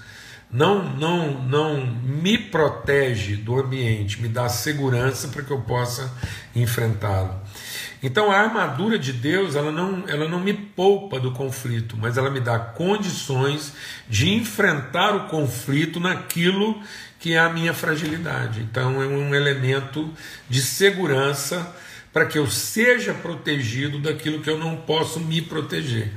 não, 0.53 0.85
não, 0.97 1.43
não 1.43 1.87
me 1.87 2.37
protege 2.37 3.37
do 3.37 3.59
ambiente, 3.59 4.21
me 4.21 4.29
dá 4.29 4.49
segurança 4.49 5.29
para 5.29 5.43
que 5.43 5.51
eu 5.51 5.61
possa 5.61 6.13
enfrentá-lo. 6.55 7.41
Então 8.03 8.31
a 8.31 8.39
armadura 8.39 8.99
de 8.99 9.13
Deus, 9.13 9.55
ela 9.55 9.71
não, 9.71 10.05
ela 10.09 10.27
não 10.27 10.41
me 10.41 10.55
poupa 10.55 11.21
do 11.21 11.33
conflito, 11.33 11.97
mas 11.99 12.17
ela 12.17 12.31
me 12.31 12.41
dá 12.41 12.59
condições 12.59 13.75
de 14.09 14.31
enfrentar 14.33 15.15
o 15.15 15.29
conflito 15.29 16.01
naquilo 16.01 16.81
que 17.19 17.35
é 17.35 17.39
a 17.39 17.51
minha 17.51 17.75
fragilidade. 17.75 18.61
Então 18.61 19.03
é 19.03 19.07
um 19.07 19.35
elemento 19.35 20.11
de 20.49 20.63
segurança 20.63 21.77
para 22.13 22.27
que 22.27 22.39
eu 22.39 22.47
seja 22.47 23.15
protegido 23.15 23.99
daquilo 23.99 24.41
que 24.41 24.51
eu 24.51 24.59
não 24.59 24.77
posso 24.77 25.21
me 25.21 25.41
proteger. 25.41 26.11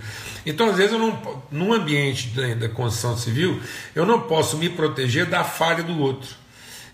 Então, 0.45 0.69
às 0.69 0.77
vezes, 0.77 0.91
eu 0.91 0.99
não, 0.99 1.43
num 1.51 1.71
ambiente 1.71 2.29
da, 2.55 2.67
construção 2.67 3.15
civil, 3.17 3.61
eu 3.95 4.05
não 4.05 4.21
posso 4.21 4.57
me 4.57 4.69
proteger 4.69 5.25
da 5.25 5.43
falha 5.43 5.83
do 5.83 5.99
outro. 5.99 6.43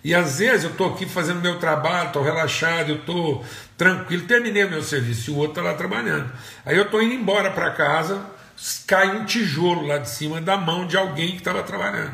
E 0.04 0.16
às 0.16 0.40
vezes 0.40 0.64
eu 0.64 0.72
estou 0.72 0.94
aqui 0.94 1.06
fazendo 1.06 1.42
meu 1.42 1.60
trabalho, 1.60 2.08
estou 2.08 2.24
relaxado, 2.24 2.90
eu 2.90 2.96
estou 2.98 3.44
tranquilo, 3.78 4.26
terminei 4.26 4.64
meu 4.66 4.82
serviço 4.82 5.30
e 5.30 5.34
o 5.34 5.38
outro 5.38 5.60
está 5.60 5.62
lá 5.62 5.74
trabalhando. 5.74 6.32
Aí 6.66 6.78
eu 6.78 6.84
estou 6.84 7.02
indo 7.02 7.14
embora 7.14 7.52
para 7.52 7.72
casa, 7.72 8.26
cai 8.88 9.18
um 9.18 9.26
tijolo 9.26 9.86
lá 9.86 9.98
de 9.98 10.10
cima 10.10 10.40
da 10.40 10.56
mão 10.56 10.88
de 10.88 10.96
alguém 10.96 11.32
que 11.32 11.40
estava 11.40 11.64
trabalhando. 11.64 12.14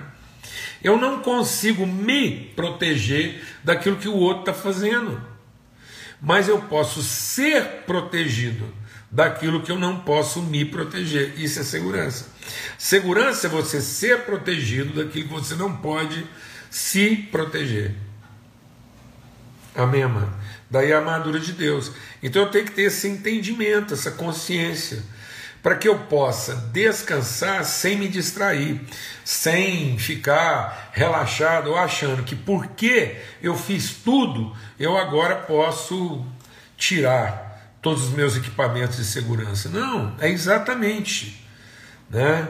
Eu 0.83 0.97
não 0.97 1.19
consigo 1.21 1.85
me 1.85 2.51
proteger 2.55 3.43
daquilo 3.63 3.97
que 3.97 4.07
o 4.07 4.15
outro 4.15 4.51
está 4.51 4.53
fazendo, 4.53 5.21
mas 6.25 6.47
eu 6.47 6.59
posso 6.59 7.03
ser 7.03 7.83
protegido 7.85 8.67
daquilo 9.11 9.61
que 9.61 9.71
eu 9.71 9.77
não 9.77 9.99
posso 9.99 10.41
me 10.41 10.65
proteger. 10.65 11.39
Isso 11.39 11.59
é 11.59 11.63
segurança. 11.63 12.25
Segurança 12.79 13.45
é 13.45 13.49
você 13.49 13.79
ser 13.79 14.23
protegido 14.23 15.03
daquilo 15.03 15.27
que 15.27 15.33
você 15.33 15.53
não 15.53 15.77
pode 15.77 16.25
se 16.67 17.15
proteger. 17.31 17.93
Amém, 19.75 20.01
amado? 20.01 20.33
Daí 20.67 20.91
a 20.91 20.97
armadura 20.97 21.39
de 21.39 21.51
Deus. 21.51 21.91
Então 22.23 22.41
eu 22.41 22.49
tenho 22.49 22.65
que 22.65 22.71
ter 22.71 22.83
esse 22.83 23.07
entendimento, 23.07 23.93
essa 23.93 24.09
consciência, 24.09 25.03
para 25.65 25.77
que 25.77 25.87
eu 25.87 25.97
possa 25.97 26.53
descansar 26.71 27.65
sem 27.65 27.97
me 27.97 28.07
distrair, 28.07 28.79
sem 29.23 29.97
ficar 29.97 30.91
relaxado 30.93 31.71
ou 31.71 31.75
achando 31.75 32.21
que 32.21 32.35
porque 32.35 33.19
eu 33.41 33.57
fiz 33.57 33.95
tudo, 33.95 34.55
eu 34.79 34.95
agora 34.95 35.37
posso 35.37 36.23
tirar 36.77 37.73
todos 37.81 38.03
os 38.03 38.09
meus 38.11 38.37
equipamentos 38.37 38.97
de 38.97 39.05
segurança. 39.05 39.67
Não, 39.67 40.15
é 40.19 40.29
exatamente. 40.29 41.43
Né? 42.11 42.47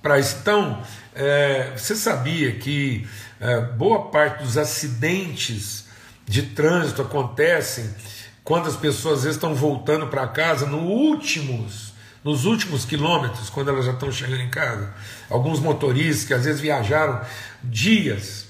Para 0.00 0.18
então, 0.18 0.82
é, 1.14 1.72
você 1.76 1.94
sabia 1.94 2.52
que 2.52 3.06
é, 3.38 3.60
boa 3.60 4.06
parte 4.06 4.42
dos 4.42 4.56
acidentes 4.56 5.84
de 6.24 6.40
trânsito 6.40 7.02
acontecem 7.02 7.94
quando 8.42 8.68
as 8.68 8.76
pessoas 8.76 9.18
às 9.18 9.24
vezes 9.24 9.36
estão 9.36 9.54
voltando 9.54 10.06
para 10.06 10.26
casa 10.28 10.64
no 10.64 10.78
últimos, 10.78 11.91
nos 12.24 12.44
últimos 12.44 12.84
quilômetros, 12.84 13.50
quando 13.50 13.70
elas 13.70 13.84
já 13.84 13.92
estão 13.92 14.10
chegando 14.12 14.42
em 14.42 14.50
casa. 14.50 14.92
Alguns 15.28 15.58
motoristas 15.58 16.24
que 16.24 16.34
às 16.34 16.44
vezes 16.44 16.60
viajaram 16.60 17.20
dias 17.62 18.46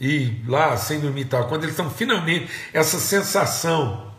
e 0.00 0.42
lá 0.46 0.76
sem 0.76 1.00
dormir 1.00 1.26
tal, 1.26 1.48
quando 1.48 1.62
eles 1.62 1.74
estão 1.74 1.90
finalmente, 1.90 2.50
essa 2.72 2.98
sensação 2.98 4.12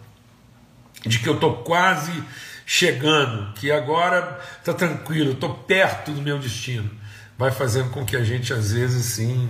de 1.05 1.19
que 1.19 1.29
eu 1.29 1.35
estou 1.35 1.57
quase 1.57 2.23
chegando, 2.65 3.53
que 3.53 3.71
agora 3.71 4.39
está 4.59 4.73
tranquilo, 4.73 5.33
estou 5.33 5.53
perto 5.53 6.11
do 6.11 6.21
meu 6.21 6.39
destino, 6.39 6.89
vai 7.37 7.51
fazendo 7.51 7.91
com 7.91 8.03
que 8.03 8.15
a 8.15 8.23
gente 8.23 8.51
às 8.51 8.71
vezes 8.71 9.05
sim 9.05 9.47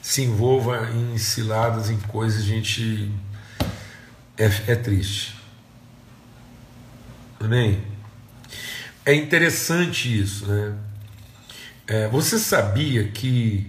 se 0.00 0.22
envolva 0.22 0.88
em 0.90 1.18
ciladas, 1.18 1.90
em 1.90 1.98
coisas, 1.98 2.42
a 2.42 2.46
gente 2.46 3.12
é, 4.36 4.46
é 4.68 4.74
triste. 4.76 5.36
Amém? 7.40 7.97
É 9.08 9.14
interessante 9.14 10.20
isso, 10.20 10.44
né? 10.44 10.74
É, 11.86 12.08
você 12.08 12.38
sabia 12.38 13.08
que 13.08 13.66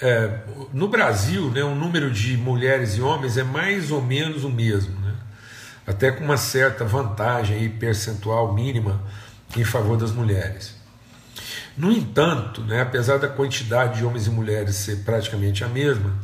é, 0.00 0.38
no 0.72 0.86
Brasil 0.86 1.50
né, 1.50 1.64
o 1.64 1.74
número 1.74 2.08
de 2.08 2.36
mulheres 2.36 2.96
e 2.96 3.00
homens 3.00 3.36
é 3.36 3.42
mais 3.42 3.90
ou 3.90 4.00
menos 4.00 4.44
o 4.44 4.48
mesmo, 4.48 4.96
né? 5.00 5.12
até 5.84 6.12
com 6.12 6.22
uma 6.22 6.36
certa 6.36 6.84
vantagem 6.84 7.56
aí, 7.56 7.68
percentual 7.68 8.54
mínima 8.54 9.02
em 9.56 9.64
favor 9.64 9.96
das 9.96 10.12
mulheres. 10.12 10.76
No 11.76 11.90
entanto, 11.90 12.60
né, 12.60 12.82
apesar 12.82 13.18
da 13.18 13.26
quantidade 13.26 13.98
de 13.98 14.04
homens 14.04 14.28
e 14.28 14.30
mulheres 14.30 14.76
ser 14.76 14.98
praticamente 14.98 15.64
a 15.64 15.68
mesma, 15.68 16.14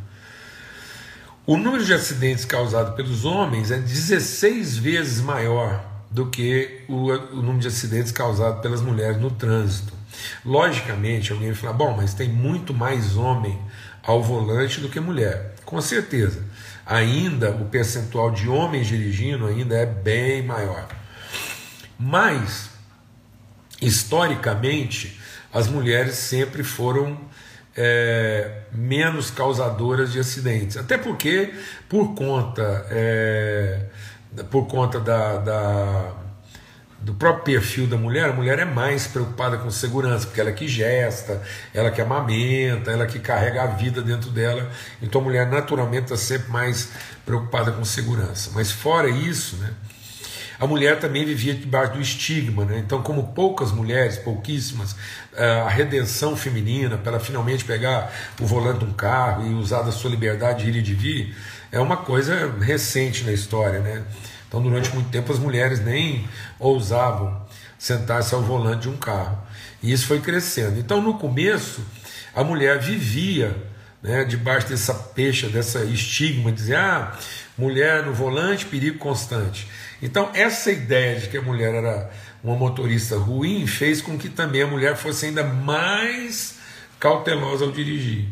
o 1.45 1.57
número 1.57 1.83
de 1.83 1.93
acidentes 1.93 2.45
causados 2.45 2.95
pelos 2.95 3.25
homens 3.25 3.71
é 3.71 3.77
16 3.77 4.77
vezes 4.77 5.19
maior 5.19 5.91
do 6.13 6.27
que 6.27 6.81
o, 6.87 7.09
o 7.09 7.41
número 7.41 7.59
de 7.59 7.67
acidentes 7.67 8.11
causados 8.11 8.61
pelas 8.61 8.81
mulheres 8.81 9.19
no 9.19 9.31
trânsito. 9.31 9.93
Logicamente, 10.45 11.31
alguém 11.31 11.47
vai 11.47 11.57
falar: 11.57 11.73
bom, 11.73 11.97
mas 11.97 12.13
tem 12.13 12.29
muito 12.29 12.73
mais 12.73 13.17
homem 13.17 13.59
ao 14.03 14.21
volante 14.21 14.79
do 14.79 14.89
que 14.89 14.99
mulher. 14.99 15.55
Com 15.65 15.81
certeza. 15.81 16.45
Ainda 16.85 17.49
o 17.51 17.65
percentual 17.65 18.29
de 18.29 18.47
homens 18.47 18.87
dirigindo 18.87 19.47
ainda 19.47 19.75
é 19.75 19.85
bem 19.85 20.43
maior. 20.43 20.87
Mas, 21.97 22.69
historicamente, 23.81 25.19
as 25.51 25.67
mulheres 25.67 26.15
sempre 26.15 26.63
foram 26.63 27.17
é, 27.75 28.63
menos 28.71 29.31
causadoras 29.31 30.11
de 30.11 30.19
acidentes. 30.19 30.77
Até 30.77 30.97
porque, 30.97 31.53
por 31.89 32.13
conta, 32.13 32.85
é, 32.89 33.85
por 34.49 34.67
conta 34.67 34.99
da, 34.99 35.37
da, 35.37 36.11
do 36.99 37.13
próprio 37.13 37.43
perfil 37.43 37.87
da 37.87 37.97
mulher, 37.97 38.29
a 38.29 38.33
mulher 38.33 38.59
é 38.59 38.65
mais 38.65 39.07
preocupada 39.07 39.57
com 39.57 39.69
segurança, 39.69 40.25
porque 40.25 40.39
ela 40.39 40.49
é 40.49 40.53
que 40.53 40.67
gesta, 40.67 41.41
ela 41.73 41.91
que 41.91 42.01
amamenta, 42.01 42.91
ela 42.91 43.05
que 43.05 43.19
carrega 43.19 43.63
a 43.63 43.67
vida 43.67 44.01
dentro 44.01 44.29
dela. 44.29 44.69
Então 45.01 45.21
a 45.21 45.23
mulher 45.23 45.47
naturalmente 45.49 46.13
está 46.13 46.17
sempre 46.17 46.51
mais 46.51 46.89
preocupada 47.25 47.71
com 47.71 47.83
segurança. 47.83 48.51
Mas 48.53 48.71
fora 48.71 49.09
isso, 49.09 49.57
né? 49.57 49.73
a 50.63 50.67
mulher 50.67 50.99
também 50.99 51.25
vivia 51.25 51.53
debaixo 51.53 51.93
do 51.93 52.01
estigma. 52.01 52.63
Né? 52.63 52.79
Então, 52.79 53.01
como 53.01 53.33
poucas 53.33 53.71
mulheres, 53.71 54.17
pouquíssimas, 54.17 54.95
eh, 55.35 55.61
a 55.61 55.67
redenção 55.67 56.37
feminina, 56.37 56.97
para 56.97 57.13
ela 57.13 57.19
finalmente 57.19 57.65
pegar 57.65 58.13
o 58.39 58.45
volante 58.45 58.79
de 58.79 58.85
um 58.85 58.93
carro 58.93 59.45
e 59.45 59.53
usar 59.53 59.81
da 59.81 59.91
sua 59.91 60.09
liberdade 60.09 60.63
de 60.63 60.69
ir 60.69 60.75
e 60.77 60.81
de 60.81 60.93
vir, 60.93 61.35
é 61.73 61.79
uma 61.79 61.97
coisa 61.97 62.55
recente 62.61 63.23
na 63.23 63.33
história. 63.33 63.79
Né? 63.79 64.03
Então, 64.47 64.61
durante 64.61 64.93
muito 64.93 65.09
tempo, 65.09 65.33
as 65.33 65.39
mulheres 65.39 65.83
nem 65.83 66.29
ousavam 66.59 67.43
sentar-se 67.79 68.33
ao 68.35 68.43
volante 68.43 68.83
de 68.83 68.89
um 68.89 68.95
carro. 68.95 69.37
E 69.81 69.91
isso 69.91 70.05
foi 70.05 70.21
crescendo. 70.21 70.79
Então, 70.79 71.01
no 71.01 71.15
começo, 71.15 71.83
a 72.35 72.43
mulher 72.43 72.79
vivia 72.79 73.57
né, 74.03 74.23
debaixo 74.23 74.67
dessa 74.67 74.93
pecha, 74.93 75.49
dessa 75.49 75.83
estigma, 75.83 76.51
dizer, 76.51 76.75
ah, 76.75 77.17
mulher 77.57 78.05
no 78.05 78.13
volante, 78.13 78.67
perigo 78.67 78.99
constante. 78.99 79.67
Então, 79.99 80.29
essa 80.35 80.71
ideia 80.71 81.19
de 81.19 81.27
que 81.27 81.37
a 81.37 81.41
mulher 81.41 81.73
era 81.73 82.11
uma 82.43 82.55
motorista 82.55 83.17
ruim 83.17 83.65
fez 83.65 83.99
com 83.99 84.15
que 84.15 84.29
também 84.29 84.61
a 84.61 84.67
mulher 84.67 84.95
fosse 84.95 85.25
ainda 85.25 85.43
mais 85.43 86.59
cautelosa 86.99 87.65
ao 87.65 87.71
dirigir. 87.71 88.27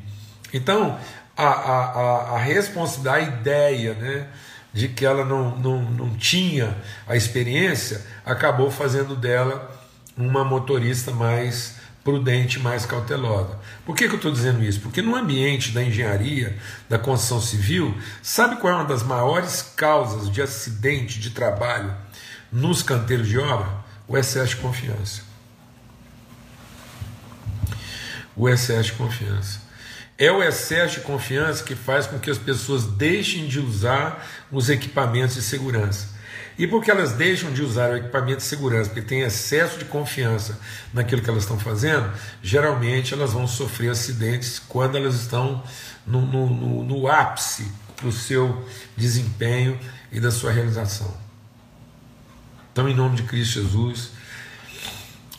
Então, 0.54 1.00
a, 1.36 1.48
a, 1.48 2.36
a, 2.36 2.38
responsabilidade, 2.39 3.26
a 3.26 3.28
ideia 3.28 3.94
né, 3.96 4.28
de 4.74 4.88
que 4.88 5.06
ela 5.06 5.26
não, 5.26 5.58
não, 5.58 5.82
não 5.82 6.10
tinha 6.15 6.78
a 7.08 7.15
experiência, 7.15 8.06
acabou 8.26 8.70
fazendo 8.70 9.15
dela 9.15 9.80
uma 10.17 10.44
motorista 10.44 11.12
mais 11.12 11.82
prudente, 12.04 12.60
mais 12.60 12.86
cautelosa. 12.86 13.60
Por 13.86 13.96
que, 13.96 14.08
que 14.08 14.13
eu 14.13 14.17
estou 14.17 14.32
dizendo 14.32 14.63
isso? 14.63 14.80
Porque 14.80 15.02
no 15.02 15.15
ambiente 15.15 15.72
da 15.72 15.84
engenharia, 15.84 16.58
da 16.89 16.98
construção 16.98 17.39
civil, 17.39 17.96
sabe 18.22 18.58
qual 18.58 18.74
é 18.74 18.76
uma 18.78 18.86
das 18.86 19.04
maiores 19.04 19.62
causas 19.76 20.30
de 20.30 20.41
acidente 20.41 21.20
de 21.20 21.30
trabalho 21.30 21.96
nos 22.52 22.82
canteiros 22.82 23.28
de 23.28 23.38
obra? 23.38 23.70
O 24.08 24.17
excesso 24.17 24.56
de 24.56 24.62
confiança. 24.62 25.22
O 28.36 28.50
excesso 28.50 28.91
de 28.91 28.94
confiança. 28.94 29.61
É 30.22 30.32
o 30.32 30.44
excesso 30.44 31.00
de 31.00 31.02
confiança 31.02 31.64
que 31.64 31.74
faz 31.74 32.06
com 32.06 32.20
que 32.20 32.30
as 32.30 32.38
pessoas 32.38 32.86
deixem 32.86 33.48
de 33.48 33.60
usar 33.60 34.24
os 34.52 34.70
equipamentos 34.70 35.34
de 35.34 35.42
segurança. 35.42 36.10
E 36.60 36.68
porque 36.68 36.92
elas 36.92 37.14
deixam 37.14 37.52
de 37.52 37.64
usar 37.64 37.90
o 37.90 37.98
equipamento 37.98 38.38
de 38.38 38.44
segurança, 38.44 38.92
porque 38.92 39.02
tem 39.02 39.22
excesso 39.22 39.80
de 39.80 39.86
confiança 39.86 40.60
naquilo 40.94 41.24
que 41.24 41.30
elas 41.32 41.42
estão 41.42 41.58
fazendo, 41.58 42.08
geralmente 42.44 43.16
elas 43.16 43.34
vão 43.34 43.48
sofrer 43.48 43.90
acidentes 43.90 44.60
quando 44.60 44.96
elas 44.96 45.16
estão 45.16 45.64
no, 46.06 46.22
no, 46.22 46.48
no, 46.52 46.84
no 46.84 47.08
ápice 47.08 47.72
do 48.00 48.12
seu 48.12 48.64
desempenho 48.96 49.76
e 50.12 50.20
da 50.20 50.30
sua 50.30 50.52
realização. 50.52 51.12
Então, 52.72 52.88
em 52.88 52.94
nome 52.94 53.16
de 53.16 53.24
Cristo 53.24 53.60
Jesus, 53.60 54.12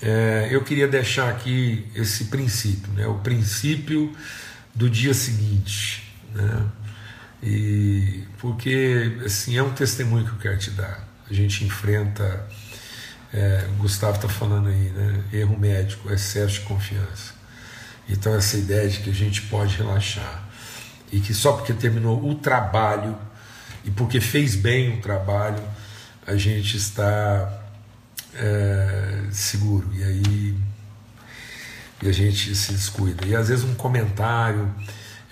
é, 0.01 0.49
eu 0.51 0.65
queria 0.65 0.89
deixar 0.89 1.29
aqui 1.29 1.87
esse 1.95 2.25
princípio, 2.25 2.93
né, 2.95 3.07
o 3.07 3.21
princípio 3.21 4.13
do 4.75 4.89
dia 4.89 5.15
seguinte. 5.15 6.15
Né, 6.35 6.67
e 7.43 8.25
porque 8.39 9.19
assim 9.25 9.57
é 9.57 9.63
um 9.63 9.73
testemunho 9.73 10.25
que 10.25 10.33
eu 10.33 10.39
quero 10.39 10.59
te 10.59 10.71
dar. 10.71 11.09
A 11.29 11.35
gente 11.35 11.65
enfrenta, 11.65 12.47
é, 13.33 13.67
o 13.71 13.83
Gustavo 13.83 14.17
está 14.17 14.29
falando 14.29 14.69
aí, 14.69 14.91
né? 14.91 15.25
Erro 15.33 15.59
médico, 15.59 16.13
excesso 16.13 16.55
de 16.55 16.61
confiança. 16.61 17.35
Então 18.09 18.35
essa 18.35 18.57
ideia 18.57 18.89
de 18.89 18.99
que 19.01 19.11
a 19.11 19.15
gente 19.15 19.43
pode 19.43 19.77
relaxar 19.77 20.43
e 21.11 21.21
que 21.21 21.35
só 21.35 21.53
porque 21.53 21.73
terminou 21.73 22.29
o 22.29 22.35
trabalho 22.35 23.17
e 23.85 23.91
porque 23.91 24.21
fez 24.21 24.55
bem 24.55 24.99
o 24.99 25.01
trabalho 25.01 25.63
a 26.27 26.37
gente 26.37 26.77
está 26.77 27.63
é, 28.35 29.25
seguro 29.31 29.91
e 29.95 30.05
aí 30.05 30.57
e 32.03 32.09
a 32.09 32.13
gente 32.13 32.55
se 32.55 32.73
descuida. 32.73 33.27
E 33.27 33.35
às 33.35 33.49
vezes 33.49 33.65
um 33.65 33.75
comentário 33.75 34.71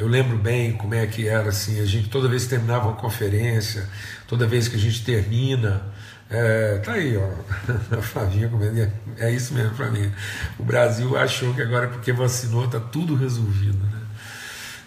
eu 0.01 0.09
lembro 0.09 0.39
bem 0.39 0.73
como 0.73 0.95
é 0.95 1.07
que 1.07 1.29
era 1.29 1.51
assim, 1.51 1.79
a 1.79 1.85
gente 1.85 2.09
toda 2.09 2.27
vez 2.27 2.45
que 2.45 2.49
terminava 2.49 2.89
uma 2.89 2.97
conferência, 2.97 3.87
toda 4.27 4.47
vez 4.47 4.67
que 4.67 4.77
a 4.77 4.79
gente 4.79 5.05
termina, 5.05 5.83
é, 6.31 6.79
tá 6.79 6.93
aí, 6.93 7.19
ó, 7.19 7.29
a 7.95 8.01
Flavinha 8.01 8.49
comendo, 8.49 8.81
é, 8.81 8.91
é 9.19 9.31
isso 9.31 9.53
mesmo 9.53 9.75
para 9.75 9.91
mim. 9.91 10.11
O 10.59 10.63
Brasil 10.63 11.19
achou 11.19 11.53
que 11.53 11.61
agora 11.61 11.89
porque 11.89 12.15
vacinou 12.15 12.67
tá 12.67 12.81
tudo 12.81 13.15
resolvido, 13.15 13.77
né? 13.77 14.01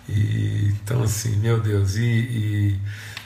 E, 0.10 0.74
então 0.82 1.04
assim, 1.04 1.36
meu 1.36 1.62
Deus, 1.62 1.96
e, 1.96 2.02
e, 2.04 2.80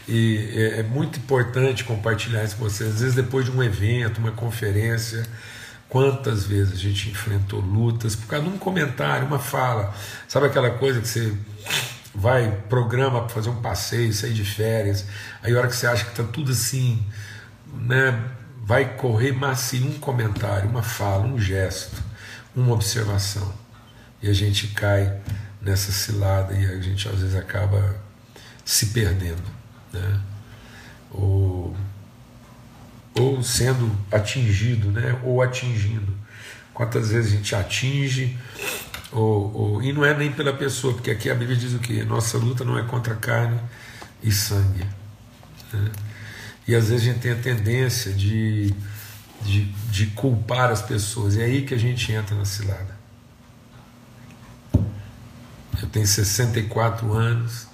e 0.10 0.52
é, 0.56 0.80
é 0.80 0.84
muito 0.84 1.20
importante 1.20 1.86
compartilhar 1.86 2.43
isso 2.43 2.58
com 2.58 2.65
vocês. 2.65 2.96
Às 2.96 3.00
vezes 3.00 3.15
depois 3.15 3.46
de 3.46 3.52
um 3.52 3.63
evento, 3.63 4.17
uma 4.17 4.34
conferência, 4.34 5.26
Quantas 5.89 6.45
vezes 6.45 6.73
a 6.73 6.78
gente 6.78 7.10
enfrentou 7.10 7.60
lutas 7.62 8.15
por 8.15 8.28
causa 8.28 8.45
de 8.45 8.52
um 8.52 8.58
comentário, 8.58 9.26
uma 9.26 9.39
fala, 9.39 9.93
sabe 10.28 10.47
aquela 10.47 10.71
coisa 10.71 11.00
que 11.00 11.08
você 11.08 11.36
vai, 12.13 12.52
programa 12.67 13.21
para 13.21 13.30
fazer 13.30 13.50
um 13.50 13.62
passeio, 13.62 14.12
sair 14.13 14.34
de 14.34 14.43
férias, 14.43 15.06
aí 15.41 15.56
a 15.56 15.58
hora 15.58 15.67
que 15.67 15.76
você 15.76 15.88
acha 15.88 16.04
que 16.04 16.12
está 16.12 16.23
tudo 16.23 16.52
assim, 16.52 17.06
né, 17.73 18.21
vai 18.63 18.95
correr, 18.95 19.32
mas 19.32 19.60
se 19.60 19.78
um 19.78 19.97
comentário, 20.00 20.69
uma 20.69 20.84
fala, 20.84 21.23
um 21.23 21.39
gesto, 21.39 22.04
uma 22.56 22.73
observação, 22.73 23.54
e 24.21 24.30
a 24.30 24.34
gente 24.34 24.67
cai 24.69 25.15
nessa 25.62 25.91
cilada 25.91 26.54
e 26.54 26.65
a 26.65 26.82
gente 26.82 27.08
às 27.08 27.19
vezes 27.19 27.36
acaba 27.36 27.95
se 28.65 28.88
perdendo, 28.88 29.43
né? 29.93 30.19
ou, 31.12 31.76
ou 33.19 33.41
sendo 33.43 33.91
atingido, 34.12 34.91
né? 34.91 35.19
ou 35.23 35.41
atingindo. 35.41 36.13
Quantas 36.73 37.10
vezes 37.10 37.34
a 37.34 37.36
gente 37.36 37.56
atinge, 37.56 38.38
ou, 39.12 39.53
ou, 39.53 39.84
e 39.84 39.91
não 39.91 40.06
é 40.06 40.15
nem 40.15 40.32
pela 40.32 40.53
pessoa, 40.53 40.93
porque 40.93 41.10
aqui 41.10 41.30
a 41.30 41.36
Bíblia 41.36 41.58
diz 41.58 41.73
o 41.73 41.80
que? 41.80 42.03
Nossa 42.03 42.38
luta 42.38 42.63
não 42.63 42.77
é 42.77 42.84
contra 42.84 43.15
carne 43.15 43.60
e 44.21 44.32
sangue. 44.32 44.86
Né? 45.73 45.91
E 46.67 46.75
às 46.75 46.89
vezes 46.89 47.08
a 47.08 47.12
gente 47.12 47.21
tem 47.21 47.32
a 47.32 47.36
tendência 47.36 48.12
de, 48.13 48.73
de, 49.41 49.65
de 49.89 50.08
culpar 50.08 50.69
as 50.69 50.82
pessoas, 50.82 51.36
e 51.36 51.41
é 51.41 51.45
aí 51.45 51.62
que 51.63 51.73
a 51.73 51.80
gente 51.80 52.12
entra 52.12 52.36
na 52.36 52.45
cilada. 52.45 52.97
Eu 55.82 55.88
tenho 55.91 56.08
64 56.08 57.13
anos 57.13 57.67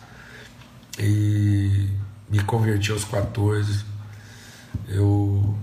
e 0.99 1.89
me 2.29 2.43
converti 2.43 2.91
aos 2.91 3.06
14. 3.06 3.86
Eu 4.88 5.57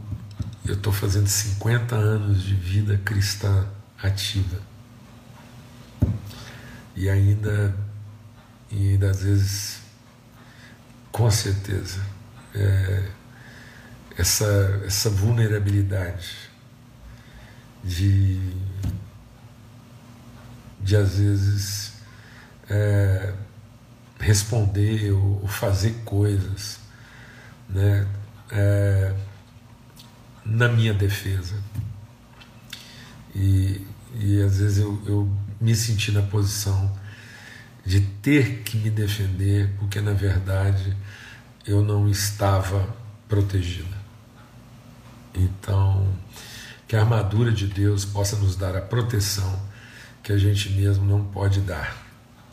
estou 0.66 0.92
fazendo 0.92 1.26
50 1.26 1.94
anos 1.94 2.42
de 2.42 2.54
vida 2.54 2.98
cristã 2.98 3.66
ativa. 4.02 4.60
E 6.96 7.08
ainda, 7.08 7.74
e 8.70 8.90
ainda 8.90 9.10
às 9.10 9.22
vezes, 9.22 9.80
com 11.10 11.30
certeza, 11.30 12.00
é, 12.54 13.08
essa, 14.16 14.82
essa 14.86 15.08
vulnerabilidade 15.08 16.50
de, 17.82 18.38
de 20.80 20.96
às 20.96 21.16
vezes 21.16 21.92
é, 22.68 23.32
responder 24.18 25.12
ou, 25.12 25.46
fazer 25.48 25.94
coisas 26.04 26.78
né, 27.68 28.06
é, 28.52 29.14
na 30.44 30.68
minha 30.68 30.94
defesa. 30.94 31.54
E, 33.34 33.86
e 34.14 34.42
às 34.42 34.58
vezes 34.58 34.78
eu, 34.78 35.00
eu 35.06 35.30
me 35.60 35.74
senti 35.74 36.10
na 36.10 36.22
posição 36.22 36.90
de 37.84 38.00
ter 38.00 38.62
que 38.62 38.76
me 38.76 38.90
defender, 38.90 39.70
porque 39.78 40.00
na 40.00 40.12
verdade 40.12 40.96
eu 41.66 41.82
não 41.82 42.08
estava 42.08 42.94
protegida. 43.28 43.98
Então, 45.34 46.12
que 46.88 46.96
a 46.96 47.00
armadura 47.00 47.52
de 47.52 47.66
Deus 47.66 48.04
possa 48.04 48.36
nos 48.36 48.56
dar 48.56 48.76
a 48.76 48.80
proteção 48.80 49.70
que 50.22 50.32
a 50.32 50.38
gente 50.38 50.70
mesmo 50.70 51.04
não 51.04 51.24
pode 51.24 51.60
dar. 51.60 51.96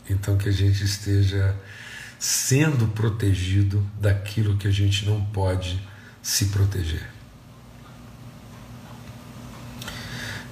Então, 0.08 0.38
que 0.38 0.48
a 0.48 0.52
gente 0.52 0.84
esteja 0.84 1.56
sendo 2.18 2.88
protegido 2.88 3.86
daquilo 4.00 4.56
que 4.56 4.66
a 4.66 4.70
gente 4.70 5.06
não 5.06 5.24
pode 5.26 5.80
se 6.22 6.46
proteger. 6.46 7.08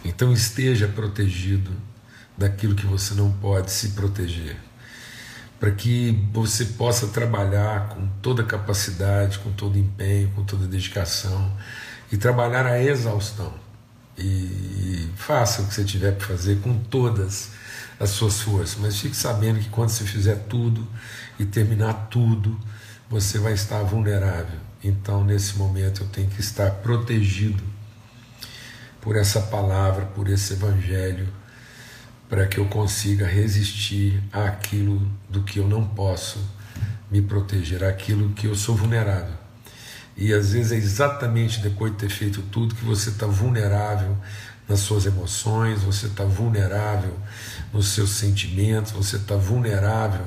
Então, 0.05 0.33
esteja 0.33 0.87
protegido 0.87 1.71
daquilo 2.39 2.75
que 2.75 2.87
você 2.87 3.15
não 3.15 3.33
pode 3.33 3.73
se 3.73 3.91
proteger, 3.91 4.57
para 5.59 5.71
que 5.73 6.25
você 6.33 6.65
possa 6.65 7.09
trabalhar 7.09 7.89
com 7.89 8.07
toda 8.23 8.45
capacidade, 8.45 9.39
com 9.41 9.51
todo 9.51 9.79
empenho, 9.79 10.31
com 10.31 10.45
toda 10.45 10.67
dedicação 10.67 11.53
e 12.13 12.17
trabalhar 12.17 12.67
a 12.67 12.81
exaustão. 12.81 13.53
E 14.17 15.09
faça 15.17 15.63
o 15.63 15.67
que 15.67 15.75
você 15.75 15.85
tiver 15.85 16.13
para 16.13 16.27
fazer 16.27 16.61
com 16.61 16.79
todas 16.79 17.51
as 17.99 18.11
suas 18.11 18.41
forças, 18.41 18.77
mas 18.79 18.99
fique 18.99 19.17
sabendo 19.17 19.59
que 19.59 19.69
quando 19.71 19.89
você 19.89 20.05
fizer 20.05 20.37
tudo 20.49 20.87
e 21.39 21.45
terminar 21.45 22.09
tudo, 22.11 22.59
você 23.09 23.39
vai 23.39 23.53
estar 23.53 23.83
vulnerável. 23.83 24.59
Então, 24.83 25.25
nesse 25.25 25.57
momento, 25.57 26.03
eu 26.03 26.09
tenho 26.09 26.29
que 26.29 26.41
estar 26.41 26.71
protegido 26.71 27.63
por 29.01 29.17
essa 29.17 29.41
palavra, 29.41 30.07
por 30.07 30.29
esse 30.29 30.55
evangelho, 30.55 31.29
para 32.29 32.47
que 32.47 32.59
eu 32.59 32.67
consiga 32.67 33.27
resistir 33.27 34.23
àquilo 34.33 35.09
do 35.29 35.43
que 35.43 35.61
eu 35.61 35.69
não 35.69 35.87
posso 35.87 36.39
me 37.11 37.23
proteger, 37.23 37.85
àquilo 37.85 38.31
que 38.31 38.47
eu 38.47 38.55
sou 38.55 38.75
vulnerável. 38.75 39.35
E 40.17 40.33
às 40.33 40.53
vezes 40.53 40.73
é 40.73 40.77
exatamente 40.77 41.61
depois 41.61 41.93
de 41.93 41.99
ter 41.99 42.09
feito 42.09 42.43
tudo 42.43 42.75
que 42.75 42.85
você 42.85 43.11
está 43.11 43.27
vulnerável 43.27 44.17
nas 44.69 44.81
suas 44.81 45.07
emoções, 45.07 45.83
você 45.83 46.07
está 46.07 46.25
vulnerável 46.25 47.17
nos 47.73 47.89
seus 47.89 48.11
sentimentos, 48.11 48.93
você 48.93 49.17
está 49.17 49.37
vulnerável 49.37 50.27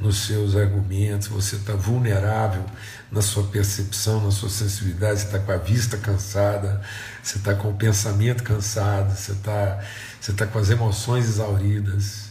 nos 0.00 0.26
seus 0.26 0.56
argumentos, 0.56 1.28
você 1.28 1.56
está 1.56 1.74
vulnerável 1.74 2.64
na 3.10 3.20
sua 3.20 3.44
percepção, 3.44 4.24
na 4.24 4.30
sua 4.30 4.48
sensibilidade, 4.48 5.20
você 5.20 5.26
está 5.26 5.38
com 5.38 5.52
a 5.52 5.56
vista 5.56 5.96
cansada, 5.96 6.80
você 7.22 7.38
está 7.38 7.54
com 7.54 7.70
o 7.70 7.74
pensamento 7.74 8.42
cansado, 8.42 9.14
você 9.14 9.32
está 9.32 9.80
você 10.20 10.32
tá 10.32 10.46
com 10.46 10.58
as 10.58 10.70
emoções 10.70 11.26
exauridas. 11.26 12.30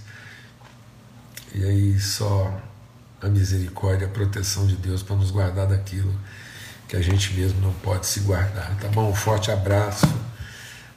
E 1.54 1.64
aí 1.64 2.00
só 2.00 2.62
a 3.22 3.28
misericórdia, 3.28 4.08
a 4.08 4.10
proteção 4.10 4.66
de 4.66 4.76
Deus 4.76 5.04
para 5.04 5.16
nos 5.16 5.32
guardar 5.32 5.68
daquilo 5.68 6.14
que 6.88 6.96
a 6.96 7.02
gente 7.02 7.34
mesmo 7.34 7.62
não 7.62 7.74
pode 7.74 8.06
se 8.06 8.22
guardar. 8.22 8.76
Tá 8.80 8.88
bom? 8.88 9.10
Um 9.10 9.16
forte 9.16 9.52
abraço 9.52 10.08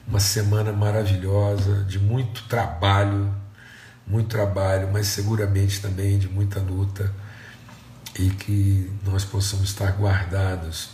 uma 0.07 0.19
semana 0.19 0.71
maravilhosa, 0.71 1.83
de 1.85 1.97
muito 1.97 2.43
trabalho, 2.47 3.33
muito 4.05 4.29
trabalho, 4.29 4.89
mas 4.91 5.07
seguramente 5.07 5.81
também 5.81 6.17
de 6.19 6.27
muita 6.27 6.59
luta, 6.59 7.13
e 8.19 8.29
que 8.29 8.91
nós 9.03 9.25
possamos 9.25 9.69
estar 9.69 9.91
guardados, 9.93 10.89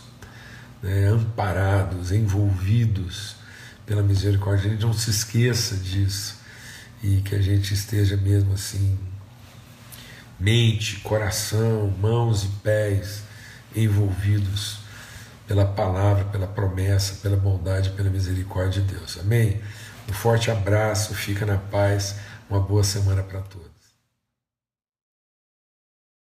né, 0.82 1.06
amparados, 1.06 2.12
envolvidos 2.12 3.36
pela 3.84 4.02
misericórdia. 4.02 4.70
A 4.70 4.72
gente 4.72 4.86
não 4.86 4.94
se 4.94 5.10
esqueça 5.10 5.76
disso 5.76 6.38
e 7.02 7.20
que 7.20 7.34
a 7.34 7.42
gente 7.42 7.74
esteja 7.74 8.16
mesmo 8.16 8.54
assim, 8.54 8.98
mente, 10.38 11.00
coração, 11.00 11.92
mãos 12.00 12.44
e 12.44 12.48
pés 12.62 13.22
envolvidos 13.74 14.78
pela 15.46 15.66
palavra, 15.66 16.24
pela 16.26 16.46
promessa, 16.46 17.14
pela 17.16 17.36
bondade, 17.36 17.90
pela 17.90 18.08
misericórdia 18.08 18.80
de 18.82 18.94
Deus. 18.94 19.18
Amém? 19.18 19.60
Um 20.08 20.12
forte 20.12 20.50
abraço, 20.50 21.14
fica 21.14 21.44
na 21.44 21.56
paz, 21.56 22.16
uma 22.50 22.60
boa 22.60 22.82
semana 22.82 23.22
para 23.22 23.40
todos. 23.42 23.59